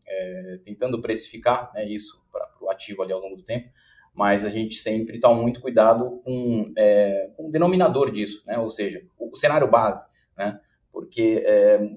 tentando 0.65 1.01
precificar 1.01 1.71
né, 1.75 1.87
isso 1.87 2.25
para 2.33 2.51
o 2.61 2.71
ativo 2.71 3.03
ali 3.03 3.13
ao 3.13 3.21
longo 3.21 3.37
do 3.37 3.45
tempo 3.45 3.71
mas 4.17 4.47
a 4.47 4.49
gente 4.49 4.77
sempre 4.77 5.21
toma 5.21 5.43
muito 5.43 5.61
cuidado 5.61 6.23
com, 6.25 6.73
é, 6.77 7.31
com 7.37 7.49
o 7.49 7.51
denominador 7.53 8.11
disso, 8.11 8.43
né? 8.47 8.59
ou 8.59 8.71
seja, 8.71 9.05
o, 9.19 9.31
o 9.31 9.37
cenário 9.37 9.71
base, 9.71 10.07
né? 10.37 10.59
porque 10.91 11.45
é, 11.45 11.91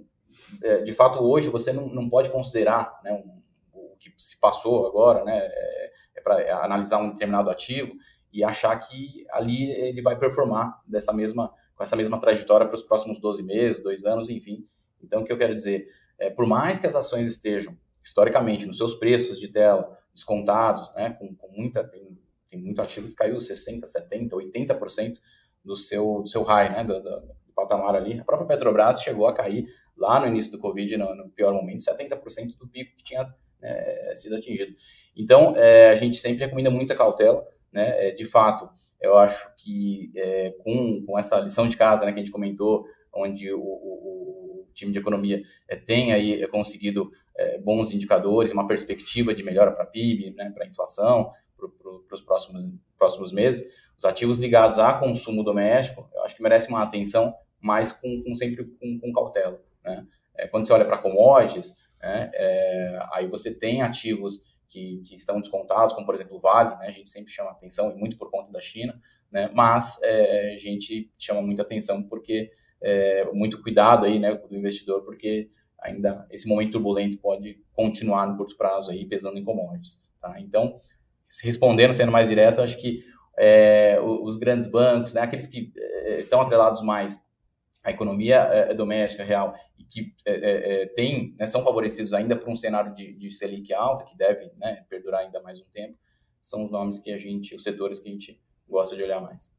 é, 0.61 0.81
de 0.81 0.93
fato 0.93 1.19
hoje 1.19 1.47
você 1.47 1.71
não, 1.71 1.87
não 1.87 2.09
pode 2.09 2.29
considerar 2.29 2.99
né, 3.05 3.13
um, 3.13 3.41
o 3.73 3.95
que 3.97 4.13
se 4.17 4.37
passou 4.37 4.85
agora, 4.85 5.23
né, 5.23 5.37
é, 5.37 5.91
é 6.17 6.21
para 6.21 6.65
analisar 6.65 6.99
um 6.99 7.11
determinado 7.11 7.49
ativo 7.49 7.93
e 8.33 8.43
achar 8.43 8.77
que 8.77 9.25
ali 9.31 9.71
ele 9.71 10.01
vai 10.01 10.19
performar 10.19 10.77
dessa 10.85 11.13
mesma, 11.13 11.53
com 11.73 11.83
essa 11.83 11.95
mesma 11.95 12.19
trajetória 12.19 12.67
para 12.67 12.75
os 12.75 12.83
próximos 12.83 13.19
12 13.19 13.43
meses, 13.43 13.81
dois 13.81 14.03
anos, 14.03 14.29
enfim. 14.29 14.67
Então, 15.01 15.21
o 15.21 15.25
que 15.25 15.31
eu 15.31 15.37
quero 15.37 15.55
dizer, 15.55 15.87
é, 16.19 16.29
por 16.29 16.45
mais 16.45 16.79
que 16.79 16.85
as 16.85 16.95
ações 16.95 17.27
estejam 17.27 17.75
historicamente 18.03 18.65
nos 18.65 18.77
seus 18.77 18.93
preços 18.95 19.39
de 19.39 19.47
tela, 19.47 19.97
descontados, 20.19 20.93
né, 20.93 21.11
com, 21.11 21.33
com 21.35 21.47
muita, 21.49 21.83
tem, 21.83 22.17
tem, 22.49 22.59
muito 22.59 22.81
ativo 22.81 23.07
que 23.07 23.15
caiu 23.15 23.37
60%, 23.37 23.81
70%, 23.83 24.29
80% 24.29 25.17
do 25.63 25.75
seu, 25.75 26.21
do 26.21 26.27
seu 26.27 26.43
high, 26.43 26.71
né, 26.71 26.83
do, 26.83 27.01
do, 27.01 27.19
do, 27.21 27.39
patamar 27.55 27.95
ali. 27.95 28.19
A 28.19 28.23
própria 28.23 28.47
Petrobras 28.47 29.01
chegou 29.01 29.27
a 29.27 29.33
cair 29.33 29.67
lá 29.97 30.19
no 30.19 30.27
início 30.27 30.51
do 30.51 30.59
Covid, 30.59 30.95
no, 30.95 31.13
no 31.15 31.29
pior 31.29 31.53
momento, 31.53 31.79
70% 31.79 32.57
do 32.57 32.67
pico 32.67 32.95
que 32.95 33.03
tinha 33.03 33.33
é, 33.61 34.13
sido 34.15 34.35
atingido. 34.35 34.73
Então, 35.15 35.55
é, 35.57 35.89
a 35.89 35.95
gente 35.95 36.15
sempre 36.17 36.45
recomenda 36.45 36.69
muita 36.69 36.95
cautela, 36.95 37.45
né, 37.71 38.07
é, 38.07 38.11
de 38.11 38.25
fato, 38.25 38.69
eu 39.01 39.17
acho 39.17 39.49
que 39.57 40.11
é, 40.15 40.51
com, 40.63 41.03
com 41.05 41.19
essa 41.19 41.39
lição 41.39 41.67
de 41.67 41.77
casa, 41.77 42.05
né, 42.05 42.11
que 42.11 42.19
a 42.19 42.23
gente 42.23 42.31
comentou, 42.31 42.85
onde 43.13 43.51
o, 43.51 43.59
o, 43.59 44.61
o 44.61 44.67
time 44.73 44.91
de 44.91 44.99
economia 44.99 45.41
é, 45.67 45.75
tem 45.75 46.13
aí 46.13 46.41
é, 46.41 46.47
conseguido 46.47 47.11
é, 47.39 47.57
bons 47.57 47.91
indicadores, 47.91 48.51
uma 48.51 48.67
perspectiva 48.67 49.33
de 49.33 49.43
melhora 49.43 49.71
para 49.71 49.85
PIB, 49.85 50.35
né, 50.35 50.51
para 50.51 50.67
inflação, 50.67 51.31
para 51.57 52.15
os 52.15 52.21
próximos, 52.21 52.71
próximos 52.97 53.31
meses. 53.31 53.67
Os 53.97 54.05
ativos 54.05 54.39
ligados 54.39 54.79
a 54.79 54.93
consumo 54.93 55.43
doméstico, 55.43 56.09
eu 56.13 56.23
acho 56.23 56.35
que 56.35 56.43
merecem 56.43 56.69
uma 56.69 56.83
atenção 56.83 57.33
mas 57.61 57.91
com, 57.91 58.21
com 58.23 58.35
sempre 58.35 58.63
com, 58.63 58.99
com, 58.99 59.13
cautela. 59.13 59.61
Né? 59.83 60.05
É, 60.37 60.47
quando 60.47 60.65
você 60.65 60.73
olha 60.73 60.85
para 60.85 60.97
commodities, 60.97 61.73
né, 62.01 62.31
é, 62.33 62.99
aí 63.13 63.27
você 63.27 63.53
tem 63.53 63.81
ativos 63.81 64.45
que, 64.67 65.01
que, 65.05 65.15
estão 65.15 65.41
descontados, 65.41 65.93
como 65.93 66.05
por 66.05 66.15
exemplo 66.15 66.37
o 66.37 66.39
Vale, 66.39 66.77
né, 66.77 66.87
a 66.87 66.91
gente 66.91 67.09
sempre 67.09 67.31
chama 67.31 67.51
atenção, 67.51 67.91
e 67.91 67.95
muito 67.95 68.17
por 68.17 68.31
conta 68.31 68.51
da 68.51 68.61
China, 68.61 68.99
né, 69.31 69.49
mas 69.53 70.01
é, 70.03 70.55
a 70.55 70.59
gente 70.59 71.11
chama 71.17 71.41
muita 71.41 71.63
atenção 71.63 72.01
porque 72.03 72.51
é, 72.81 73.25
muito 73.33 73.61
cuidado 73.61 74.05
aí 74.05 74.19
né, 74.19 74.33
do 74.33 74.55
investidor, 74.55 75.03
porque 75.03 75.49
ainda 75.81 76.25
esse 76.29 76.47
momento 76.47 76.73
turbulento 76.73 77.17
pode 77.17 77.61
continuar 77.73 78.27
no 78.27 78.37
curto 78.37 78.55
prazo 78.57 78.91
aí 78.91 79.05
pesando 79.05 79.37
em 79.37 79.43
commodities. 79.43 80.01
Tá? 80.21 80.39
Então, 80.39 80.75
respondendo, 81.43 81.93
sendo 81.93 82.11
mais 82.11 82.29
direto, 82.29 82.61
acho 82.61 82.77
que 82.77 83.03
é, 83.37 83.99
os 84.01 84.35
grandes 84.35 84.67
bancos, 84.67 85.13
né, 85.13 85.21
aqueles 85.21 85.47
que 85.47 85.71
é, 85.77 86.19
estão 86.21 86.41
atrelados 86.41 86.81
mais 86.81 87.17
à 87.83 87.91
economia 87.91 88.35
é, 88.35 88.73
doméstica 88.73 89.23
real 89.23 89.55
e 89.77 89.83
que 89.85 90.13
é, 90.25 90.87
tem, 90.95 91.33
né, 91.39 91.45
são 91.45 91.63
favorecidos 91.63 92.13
ainda 92.13 92.35
por 92.35 92.49
um 92.49 92.55
cenário 92.55 92.93
de, 92.93 93.13
de 93.13 93.31
Selic 93.31 93.73
alta, 93.73 94.03
que 94.03 94.17
deve 94.17 94.51
né, 94.57 94.83
perdurar 94.89 95.21
ainda 95.21 95.41
mais 95.41 95.61
um 95.61 95.65
tempo, 95.71 95.97
são 96.41 96.63
os 96.63 96.71
nomes 96.71 96.99
que 96.99 97.11
a 97.11 97.17
gente, 97.17 97.55
os 97.55 97.63
setores 97.63 97.99
que 97.99 98.09
a 98.09 98.11
gente 98.11 98.41
gosta 98.67 98.95
de 98.95 99.03
olhar 99.03 99.21
mais. 99.21 99.57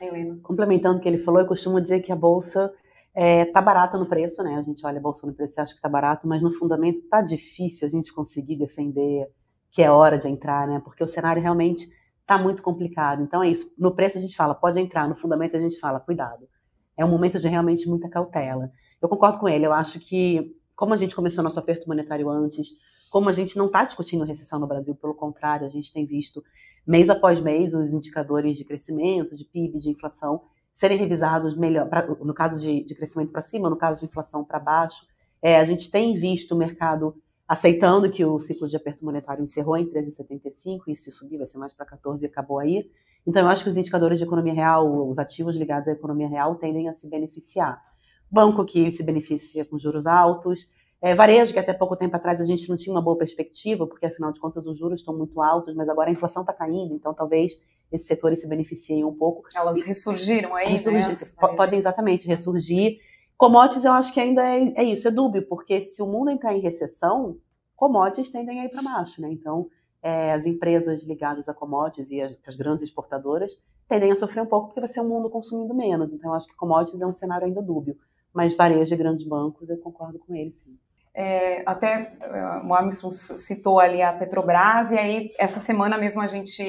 Helena. 0.00 0.38
Complementando 0.42 0.98
o 0.98 1.00
que 1.00 1.08
ele 1.08 1.18
falou, 1.18 1.40
eu 1.40 1.46
costumo 1.46 1.80
dizer 1.80 2.00
que 2.00 2.12
a 2.12 2.16
bolsa 2.16 2.72
é, 3.18 3.46
tá 3.46 3.62
barata 3.62 3.96
no 3.96 4.04
preço, 4.04 4.42
né? 4.42 4.56
A 4.56 4.62
gente 4.62 4.84
olha 4.84 4.98
a 4.98 5.02
bolsa 5.02 5.26
no 5.26 5.32
preço 5.32 5.58
e 5.58 5.62
acha 5.62 5.74
que 5.74 5.80
tá 5.80 5.88
barato, 5.88 6.28
mas 6.28 6.42
no 6.42 6.52
fundamento 6.52 7.00
tá 7.08 7.22
difícil 7.22 7.88
a 7.88 7.90
gente 7.90 8.12
conseguir 8.12 8.56
defender 8.56 9.26
que 9.70 9.82
é 9.82 9.90
hora 9.90 10.18
de 10.18 10.28
entrar, 10.28 10.68
né? 10.68 10.82
Porque 10.84 11.02
o 11.02 11.08
cenário 11.08 11.40
realmente 11.40 11.88
tá 12.26 12.36
muito 12.36 12.62
complicado. 12.62 13.22
Então 13.22 13.42
é 13.42 13.48
isso. 13.48 13.74
No 13.78 13.94
preço 13.94 14.18
a 14.18 14.20
gente 14.20 14.36
fala, 14.36 14.54
pode 14.54 14.78
entrar, 14.78 15.08
no 15.08 15.16
fundamento 15.16 15.56
a 15.56 15.58
gente 15.58 15.80
fala, 15.80 15.98
cuidado. 15.98 16.46
É 16.94 17.06
um 17.06 17.08
momento 17.08 17.38
de 17.38 17.48
realmente 17.48 17.88
muita 17.88 18.06
cautela. 18.06 18.70
Eu 19.00 19.08
concordo 19.08 19.38
com 19.38 19.48
ele, 19.48 19.64
eu 19.64 19.72
acho 19.72 19.98
que, 19.98 20.54
como 20.74 20.92
a 20.92 20.96
gente 20.96 21.16
começou 21.16 21.42
nosso 21.42 21.58
aperto 21.58 21.88
monetário 21.88 22.28
antes, 22.28 22.68
como 23.10 23.30
a 23.30 23.32
gente 23.32 23.56
não 23.56 23.66
está 23.66 23.82
discutindo 23.82 24.24
recessão 24.24 24.58
no 24.58 24.66
Brasil, 24.66 24.94
pelo 24.94 25.14
contrário, 25.14 25.66
a 25.66 25.70
gente 25.70 25.90
tem 25.90 26.04
visto 26.04 26.44
mês 26.86 27.08
após 27.08 27.40
mês 27.40 27.72
os 27.72 27.94
indicadores 27.94 28.58
de 28.58 28.64
crescimento, 28.64 29.34
de 29.34 29.44
PIB, 29.46 29.78
de 29.78 29.88
inflação 29.88 30.42
serem 30.76 30.98
revisados 30.98 31.56
melhor, 31.56 31.88
pra, 31.88 32.06
no 32.06 32.34
caso 32.34 32.60
de, 32.60 32.84
de 32.84 32.94
crescimento 32.94 33.32
para 33.32 33.40
cima, 33.40 33.70
no 33.70 33.76
caso 33.76 34.00
de 34.00 34.04
inflação 34.04 34.44
para 34.44 34.58
baixo. 34.58 35.06
É, 35.40 35.56
a 35.56 35.64
gente 35.64 35.90
tem 35.90 36.14
visto 36.14 36.54
o 36.54 36.58
mercado 36.58 37.16
aceitando 37.48 38.10
que 38.10 38.22
o 38.26 38.38
ciclo 38.38 38.68
de 38.68 38.76
aperto 38.76 39.02
monetário 39.02 39.42
encerrou 39.42 39.78
em 39.78 39.86
13,75 39.86 40.82
e 40.88 40.94
se 40.94 41.10
subir 41.10 41.38
vai 41.38 41.46
ser 41.46 41.56
mais 41.56 41.72
para 41.72 41.86
14 41.86 42.22
e 42.22 42.26
acabou 42.26 42.58
aí. 42.58 42.90
Então 43.26 43.40
eu 43.40 43.48
acho 43.48 43.64
que 43.64 43.70
os 43.70 43.76
indicadores 43.78 44.18
de 44.18 44.24
economia 44.24 44.52
real, 44.52 45.08
os 45.08 45.18
ativos 45.18 45.56
ligados 45.56 45.88
à 45.88 45.92
economia 45.92 46.28
real 46.28 46.56
tendem 46.56 46.90
a 46.90 46.94
se 46.94 47.08
beneficiar. 47.08 47.82
Banco 48.30 48.62
que 48.66 48.92
se 48.92 49.02
beneficia 49.02 49.64
com 49.64 49.78
juros 49.78 50.06
altos, 50.06 50.70
é, 51.00 51.14
varejo, 51.14 51.54
que 51.54 51.58
até 51.58 51.72
pouco 51.72 51.96
tempo 51.96 52.14
atrás 52.16 52.38
a 52.38 52.44
gente 52.44 52.68
não 52.68 52.76
tinha 52.76 52.94
uma 52.94 53.00
boa 53.00 53.16
perspectiva, 53.16 53.86
porque 53.86 54.04
afinal 54.04 54.30
de 54.30 54.40
contas 54.40 54.66
os 54.66 54.78
juros 54.78 55.00
estão 55.00 55.16
muito 55.16 55.40
altos, 55.40 55.74
mas 55.74 55.88
agora 55.88 56.10
a 56.10 56.12
inflação 56.12 56.42
está 56.42 56.52
caindo, 56.52 56.94
então 56.94 57.14
talvez 57.14 57.62
esses 57.90 58.06
setores 58.06 58.40
se 58.40 58.48
beneficiem 58.48 59.04
um 59.04 59.14
pouco. 59.14 59.48
Elas 59.54 59.84
ressurgiram 59.84 60.54
aí, 60.54 60.68
ressurgir, 60.68 61.08
né? 61.08 61.16
Podem 61.56 61.78
exatamente 61.78 62.26
ressurgir. 62.26 62.98
Commodities 63.36 63.84
eu 63.84 63.92
acho 63.92 64.12
que 64.12 64.20
ainda 64.20 64.42
é, 64.42 64.72
é, 64.76 64.84
isso, 64.84 65.06
é 65.06 65.10
dúbio, 65.10 65.46
porque 65.46 65.80
se 65.80 66.02
o 66.02 66.06
mundo 66.06 66.30
entrar 66.30 66.54
em 66.54 66.60
recessão, 66.60 67.38
commodities 67.76 68.30
tendem 68.30 68.60
a 68.60 68.64
ir 68.64 68.70
para 68.70 68.82
baixo, 68.82 69.20
né? 69.20 69.30
Então, 69.30 69.68
é, 70.02 70.32
as 70.32 70.46
empresas 70.46 71.02
ligadas 71.02 71.48
a 71.48 71.54
commodities 71.54 72.10
e 72.10 72.20
as, 72.20 72.36
as, 72.46 72.56
grandes 72.56 72.82
exportadoras 72.82 73.52
tendem 73.88 74.10
a 74.10 74.14
sofrer 74.14 74.42
um 74.42 74.46
pouco 74.46 74.68
porque 74.68 74.80
vai 74.80 74.88
ser 74.88 75.00
um 75.00 75.08
mundo 75.08 75.28
consumindo 75.28 75.74
menos. 75.74 76.12
Então, 76.12 76.30
eu 76.30 76.34
acho 76.34 76.48
que 76.48 76.56
commodities 76.56 77.00
é 77.00 77.06
um 77.06 77.12
cenário 77.12 77.46
ainda 77.46 77.60
dúbio. 77.60 77.96
Mas 78.32 78.54
varejo 78.54 78.92
e 78.92 78.96
grandes 78.96 79.26
bancos, 79.26 79.68
eu 79.68 79.78
concordo 79.78 80.18
com 80.18 80.34
ele, 80.34 80.52
sim. 80.52 80.76
É, 81.18 81.62
até 81.64 82.12
é, 82.20 82.66
o 82.66 82.74
Amisson 82.74 83.10
citou 83.10 83.80
ali 83.80 84.02
a 84.02 84.12
Petrobras, 84.12 84.90
e 84.90 84.98
aí 84.98 85.30
essa 85.38 85.58
semana 85.58 85.96
mesmo 85.96 86.20
a 86.20 86.26
gente 86.26 86.62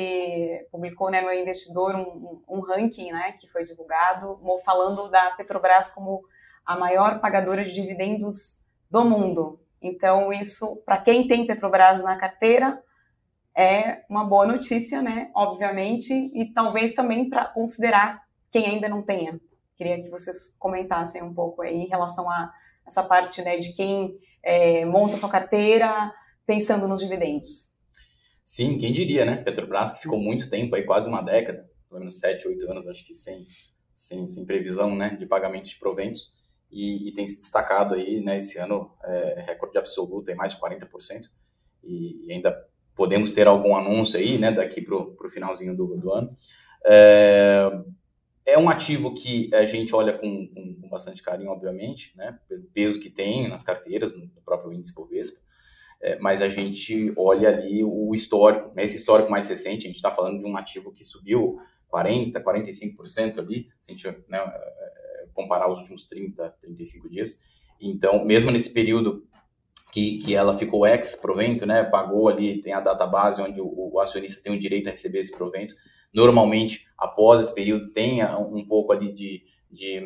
publicou 0.71 1.11
né, 1.11 1.19
no 1.19 1.33
Investidor 1.33 1.93
um, 1.95 2.41
um 2.47 2.61
ranking 2.61 3.11
né, 3.11 3.33
que 3.33 3.45
foi 3.49 3.65
divulgado, 3.65 4.39
falando 4.63 5.11
da 5.11 5.31
Petrobras 5.31 5.89
como 5.89 6.21
a 6.65 6.77
maior 6.77 7.19
pagadora 7.19 7.61
de 7.65 7.73
dividendos 7.73 8.65
do 8.89 9.03
mundo. 9.03 9.59
Então, 9.81 10.31
isso, 10.31 10.81
para 10.85 10.97
quem 10.97 11.27
tem 11.27 11.45
Petrobras 11.45 12.01
na 12.01 12.15
carteira, 12.15 12.81
é 13.53 14.05
uma 14.09 14.23
boa 14.23 14.47
notícia, 14.47 15.01
né? 15.01 15.29
Obviamente, 15.35 16.13
e 16.13 16.53
talvez 16.53 16.93
também 16.93 17.29
para 17.29 17.45
considerar 17.45 18.23
quem 18.49 18.65
ainda 18.65 18.87
não 18.87 19.01
tenha. 19.01 19.41
Queria 19.75 20.01
que 20.01 20.09
vocês 20.09 20.55
comentassem 20.57 21.21
um 21.21 21.33
pouco 21.33 21.63
aí 21.63 21.75
em 21.75 21.87
relação 21.87 22.29
a 22.29 22.49
essa 22.87 23.03
parte 23.03 23.41
né, 23.41 23.57
de 23.57 23.73
quem 23.73 24.17
é, 24.47 24.85
monta 24.85 25.17
sua 25.17 25.29
carteira 25.29 26.13
pensando 26.45 26.87
nos 26.87 27.01
dividendos. 27.01 27.73
Sim, 28.45 28.77
quem 28.77 28.93
diria, 28.93 29.25
né? 29.25 29.43
Petrobras 29.43 29.91
que 29.91 30.01
ficou 30.01 30.17
muito 30.17 30.49
tempo, 30.49 30.73
aí 30.73 30.83
quase 30.83 31.09
uma 31.09 31.21
década, 31.21 31.69
pelo 31.89 31.99
menos 31.99 32.17
7, 32.19 32.47
8 32.47 32.71
anos, 32.71 32.87
acho 32.87 33.05
que 33.05 33.13
sem, 33.13 33.45
sem, 33.93 34.25
sem 34.25 34.45
previsão 34.45 34.95
né, 34.95 35.17
de 35.17 35.25
pagamento 35.25 35.69
de 35.69 35.77
proventos, 35.77 36.33
e, 36.71 37.09
e 37.09 37.13
tem 37.13 37.27
se 37.27 37.39
destacado 37.39 37.95
aí, 37.95 38.21
né, 38.21 38.37
esse 38.37 38.57
ano, 38.57 38.93
é, 39.03 39.43
recorde 39.47 39.77
absoluto, 39.77 40.31
em 40.31 40.35
mais 40.35 40.53
de 40.53 40.61
40%, 40.61 41.23
e, 41.83 42.25
e 42.25 42.31
ainda 42.31 42.57
podemos 42.95 43.33
ter 43.33 43.47
algum 43.47 43.75
anúncio 43.75 44.17
aí, 44.17 44.37
né, 44.37 44.49
daqui 44.49 44.81
para 44.81 44.95
o 44.95 45.29
finalzinho 45.29 45.75
do, 45.75 45.97
do 45.97 46.13
ano. 46.13 46.33
É, 46.85 47.69
é 48.47 48.57
um 48.57 48.69
ativo 48.69 49.13
que 49.13 49.53
a 49.53 49.65
gente 49.65 49.93
olha 49.93 50.17
com, 50.17 50.47
com, 50.47 50.79
com, 50.81 50.89
bastante 50.89 51.21
carinho, 51.21 51.51
obviamente, 51.51 52.15
né, 52.15 52.39
pelo 52.47 52.63
peso 52.73 52.97
que 52.97 53.09
tem 53.09 53.45
nas 53.49 53.61
carteiras, 53.61 54.17
no 54.17 54.29
próprio 54.43 54.71
índice 54.71 54.95
Bovespa, 54.95 55.41
é, 56.01 56.17
mas 56.19 56.41
a 56.41 56.47
gente 56.47 57.13
olha 57.17 57.49
ali 57.49 57.83
o 57.83 58.15
histórico, 58.15 58.73
né, 58.73 58.85
esse 58.85 58.95
histórico 58.95 59.29
mais 59.29 59.49
recente, 59.49 59.85
a 59.85 59.87
gente 59.87 59.97
está 59.97 60.15
falando 60.15 60.41
de 60.41 60.49
um 60.49 60.55
ativo 60.55 60.93
que 60.93 61.03
subiu 61.03 61.59
40%, 61.93 62.41
45% 62.41 63.39
ali, 63.39 63.67
se 63.81 63.91
a 63.91 63.93
gente 63.93 64.07
né, 64.29 64.39
comparar 65.33 65.69
os 65.69 65.79
últimos 65.79 66.05
30, 66.05 66.49
35 66.61 67.09
dias. 67.09 67.39
Então, 67.81 68.23
mesmo 68.23 68.49
nesse 68.49 68.71
período 68.71 69.27
que, 69.91 70.19
que 70.19 70.33
ela 70.33 70.57
ficou 70.57 70.87
ex-provento, 70.87 71.65
né, 71.65 71.83
pagou 71.83 72.29
ali, 72.29 72.61
tem 72.61 72.71
a 72.71 72.79
data 72.79 73.05
base 73.05 73.41
onde 73.41 73.59
o, 73.59 73.91
o 73.93 73.99
acionista 73.99 74.41
tem 74.41 74.53
o 74.53 74.59
direito 74.59 74.87
a 74.87 74.91
receber 74.91 75.19
esse 75.19 75.31
provento, 75.31 75.75
Normalmente, 76.13 76.87
após 76.97 77.41
esse 77.41 77.53
período, 77.53 77.91
tem 77.91 78.23
um 78.25 78.65
pouco 78.67 78.91
ali 78.91 79.13
de, 79.13 79.43
de, 79.69 80.01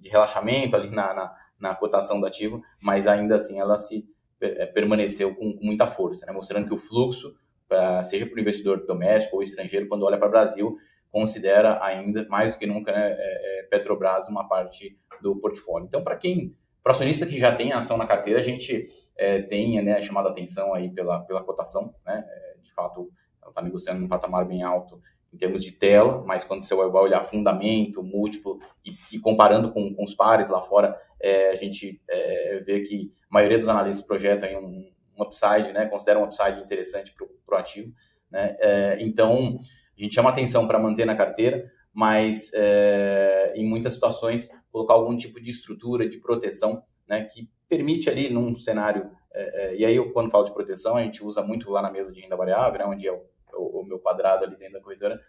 de 0.00 0.08
relaxamento 0.08 0.76
ali 0.76 0.90
na, 0.90 1.14
na, 1.14 1.36
na, 1.58 1.74
cotação 1.74 2.20
do 2.20 2.26
ativo, 2.26 2.62
mas 2.82 3.06
ainda 3.06 3.36
assim 3.36 3.58
ela 3.58 3.76
se 3.76 4.06
é, 4.40 4.66
permaneceu 4.66 5.34
com, 5.34 5.58
muita 5.60 5.88
força, 5.88 6.26
né? 6.26 6.32
mostrando 6.32 6.68
que 6.68 6.74
o 6.74 6.78
fluxo, 6.78 7.34
pra, 7.66 8.02
seja 8.02 8.26
para 8.26 8.36
o 8.36 8.40
investidor 8.40 8.86
doméstico 8.86 9.36
ou 9.36 9.42
estrangeiro, 9.42 9.88
quando 9.88 10.04
olha 10.04 10.18
para 10.18 10.28
o 10.28 10.30
Brasil, 10.30 10.76
considera 11.10 11.82
ainda, 11.82 12.26
mais 12.28 12.52
do 12.52 12.58
que 12.58 12.66
nunca, 12.66 12.92
né, 12.92 13.12
é, 13.18 13.60
é 13.60 13.62
Petrobras 13.64 14.28
uma 14.28 14.46
parte 14.46 14.98
do 15.22 15.36
portfólio. 15.36 15.86
Então, 15.86 16.04
para 16.04 16.16
quem, 16.16 16.54
para 16.82 16.92
acionista 16.92 17.26
que 17.26 17.38
já 17.38 17.54
tem 17.54 17.72
ação 17.72 17.96
na 17.96 18.06
carteira, 18.06 18.40
a 18.40 18.42
gente 18.42 18.86
é, 19.16 19.42
tem 19.42 19.82
né, 19.82 20.00
chamado 20.00 20.28
a 20.28 20.30
atenção 20.30 20.74
aí 20.74 20.90
pela, 20.90 21.20
pela 21.20 21.42
cotação, 21.42 21.94
né? 22.06 22.24
De 22.62 22.72
fato, 22.72 23.10
ela 23.42 23.50
está 23.50 23.62
negociando 23.62 24.00
num 24.00 24.08
patamar 24.08 24.46
bem 24.46 24.62
alto 24.62 25.00
em 25.32 25.36
termos 25.36 25.62
de 25.64 25.72
tela, 25.72 26.22
mas 26.26 26.44
quando 26.44 26.64
você 26.64 26.74
vai 26.74 26.86
olhar 26.86 27.22
fundamento, 27.22 28.02
múltiplo 28.02 28.58
e, 28.84 28.92
e 29.12 29.18
comparando 29.18 29.70
com, 29.70 29.94
com, 29.94 30.04
os 30.04 30.14
pares 30.14 30.48
lá 30.48 30.60
fora, 30.62 30.98
é, 31.20 31.50
a 31.50 31.54
gente 31.54 32.00
é, 32.08 32.62
vê 32.64 32.80
que 32.80 33.12
a 33.30 33.34
maioria 33.34 33.58
dos 33.58 33.68
analistas 33.68 34.06
projetam 34.06 34.48
um, 34.58 34.90
um 35.16 35.22
upside, 35.22 35.72
né, 35.72 35.86
considera 35.86 36.18
um 36.18 36.24
upside 36.24 36.60
interessante 36.60 37.14
para 37.14 37.56
o 37.56 37.60
ativo. 37.60 37.92
Né, 38.30 38.56
é, 38.58 38.98
então, 39.00 39.58
a 39.96 40.02
gente 40.02 40.14
chama 40.14 40.30
atenção 40.30 40.66
para 40.66 40.78
manter 40.78 41.04
na 41.04 41.14
carteira, 41.14 41.70
mas 41.92 42.50
é, 42.54 43.52
em 43.56 43.66
muitas 43.66 43.94
situações 43.94 44.48
colocar 44.70 44.94
algum 44.94 45.16
tipo 45.16 45.40
de 45.40 45.50
estrutura 45.50 46.08
de 46.08 46.18
proteção 46.18 46.82
né, 47.08 47.24
que 47.24 47.50
permite 47.68 48.08
ali 48.08 48.30
num 48.30 48.56
cenário, 48.56 49.10
é, 49.32 49.40
é, 49.72 49.76
e 49.76 49.84
aí 49.84 49.96
eu, 49.96 50.12
quando 50.12 50.30
falo 50.30 50.44
de 50.44 50.54
proteção, 50.54 50.96
a 50.96 51.02
gente 51.02 51.24
usa 51.24 51.42
muito 51.42 51.70
lá 51.70 51.82
na 51.82 51.90
mesa 51.90 52.12
de 52.12 52.20
renda 52.20 52.36
variável, 52.36 52.78
né, 52.78 52.86
onde 52.86 53.06
é 53.06 53.12
o 53.12 53.22
o, 53.58 53.84
meu 53.84 53.98
quadrado 53.98 54.44
ali 54.44 54.56
dentro 54.56 54.74
da 54.74 54.80
corretora, 54.80 55.20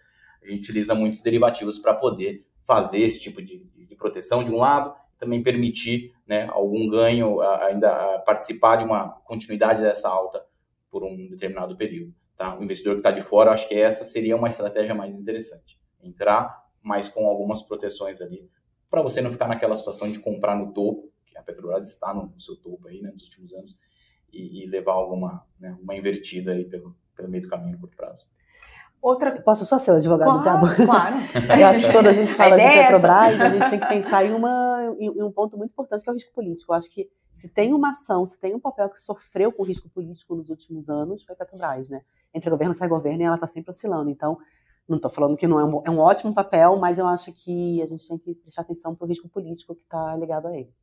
a 0.41 0.47
gente 0.47 0.59
utiliza 0.59 0.95
muitos 0.95 1.21
derivativos 1.21 1.77
para 1.77 1.93
poder 1.93 2.45
fazer 2.65 2.99
esse 2.99 3.19
tipo 3.19 3.41
de, 3.41 3.63
de, 3.75 3.95
proteção 3.95 4.43
de 4.43 4.51
um 4.51 4.57
lado, 4.57 4.93
também 5.17 5.43
permitir 5.43 6.13
né, 6.25 6.47
algum 6.51 6.87
ganho, 6.87 7.41
ainda 7.41 8.19
participar 8.19 8.77
de 8.77 8.85
uma 8.85 9.09
continuidade 9.25 9.81
dessa 9.81 10.07
alta 10.07 10.45
por 10.89 11.03
um 11.03 11.27
determinado 11.27 11.75
período. 11.75 12.13
Tá? 12.37 12.57
O 12.57 12.63
investidor 12.63 12.93
que 12.93 12.99
está 12.99 13.11
de 13.11 13.21
fora, 13.21 13.51
acho 13.51 13.67
que 13.67 13.75
essa 13.75 14.03
seria 14.03 14.35
uma 14.35 14.47
estratégia 14.47 14.95
mais 14.95 15.15
interessante. 15.15 15.77
Entrar, 16.01 16.63
mas 16.81 17.09
com 17.09 17.27
algumas 17.27 17.61
proteções 17.61 18.21
ali, 18.21 18.49
para 18.89 19.01
você 19.01 19.21
não 19.21 19.31
ficar 19.31 19.47
naquela 19.47 19.75
situação 19.75 20.09
de 20.09 20.19
comprar 20.19 20.55
no 20.55 20.71
topo, 20.71 21.11
que 21.25 21.37
a 21.37 21.43
Petrobras 21.43 21.87
está 21.87 22.13
no 22.13 22.39
seu 22.39 22.55
topo 22.55 22.87
aí, 22.87 23.01
né, 23.01 23.11
nos 23.11 23.25
últimos 23.25 23.53
anos, 23.53 23.77
e, 24.31 24.63
e 24.63 24.65
levar 24.67 24.93
alguma 24.93 25.45
né, 25.59 25.77
uma 25.81 25.95
invertida 25.95 26.53
aí 26.53 26.65
pelo, 26.65 26.95
pelo 27.19 27.29
meio 27.29 27.43
do 27.43 27.49
caminho 27.49 27.73
no 27.73 27.79
curto 27.79 27.97
prazo. 27.97 28.25
Outra... 29.01 29.41
Posso 29.41 29.65
só 29.65 29.77
ser 29.79 29.91
o 29.91 29.95
advogado 29.95 30.41
claro, 30.41 30.41
diabo? 30.41 30.85
Claro. 30.85 31.15
Eu 31.59 31.67
acho 31.67 31.85
que 31.85 31.91
quando 31.91 32.07
a 32.07 32.13
gente 32.13 32.33
fala 32.35 32.55
a 32.55 32.57
de 32.57 32.63
é 32.63 32.83
Petrobras, 32.83 33.41
a 33.41 33.49
gente 33.49 33.69
tem 33.69 33.79
que 33.79 33.87
pensar 33.87 34.25
em, 34.25 34.33
uma, 34.33 34.95
em 34.99 35.23
um 35.23 35.31
ponto 35.31 35.57
muito 35.57 35.71
importante 35.71 36.03
que 36.03 36.09
é 36.09 36.11
o 36.11 36.15
risco 36.15 36.33
político. 36.33 36.71
Eu 36.71 36.77
acho 36.77 36.89
que 36.89 37.09
se 37.31 37.49
tem 37.49 37.73
uma 37.73 37.91
ação, 37.91 38.25
se 38.25 38.37
tem 38.37 38.53
um 38.53 38.59
papel 38.59 38.89
que 38.89 38.99
sofreu 38.99 39.51
com 39.51 39.63
risco 39.63 39.89
político 39.89 40.35
nos 40.35 40.49
últimos 40.49 40.89
anos, 40.89 41.23
foi 41.23 41.33
a 41.33 41.37
Petrobras, 41.37 41.87
né? 41.89 42.01
Entre 42.33 42.49
governo 42.49 42.73
e 42.73 42.77
sai 42.77 42.87
governo 42.87 43.21
e 43.21 43.25
ela 43.25 43.35
está 43.35 43.47
sempre 43.47 43.71
oscilando. 43.71 44.09
Então, 44.09 44.37
não 44.87 44.97
estou 44.97 45.09
falando 45.09 45.37
que 45.37 45.47
não 45.47 45.59
é 45.59 45.63
um, 45.63 45.81
é 45.85 45.89
um 45.89 45.99
ótimo 45.99 46.33
papel, 46.33 46.75
mas 46.75 46.97
eu 46.97 47.07
acho 47.07 47.31
que 47.31 47.81
a 47.81 47.85
gente 47.85 48.05
tem 48.05 48.17
que 48.17 48.35
prestar 48.35 48.63
atenção 48.63 48.93
para 48.93 49.05
o 49.05 49.07
risco 49.07 49.29
político 49.29 49.75
que 49.75 49.83
está 49.83 50.15
ligado 50.17 50.47
a 50.47 50.57
ele. 50.57 50.73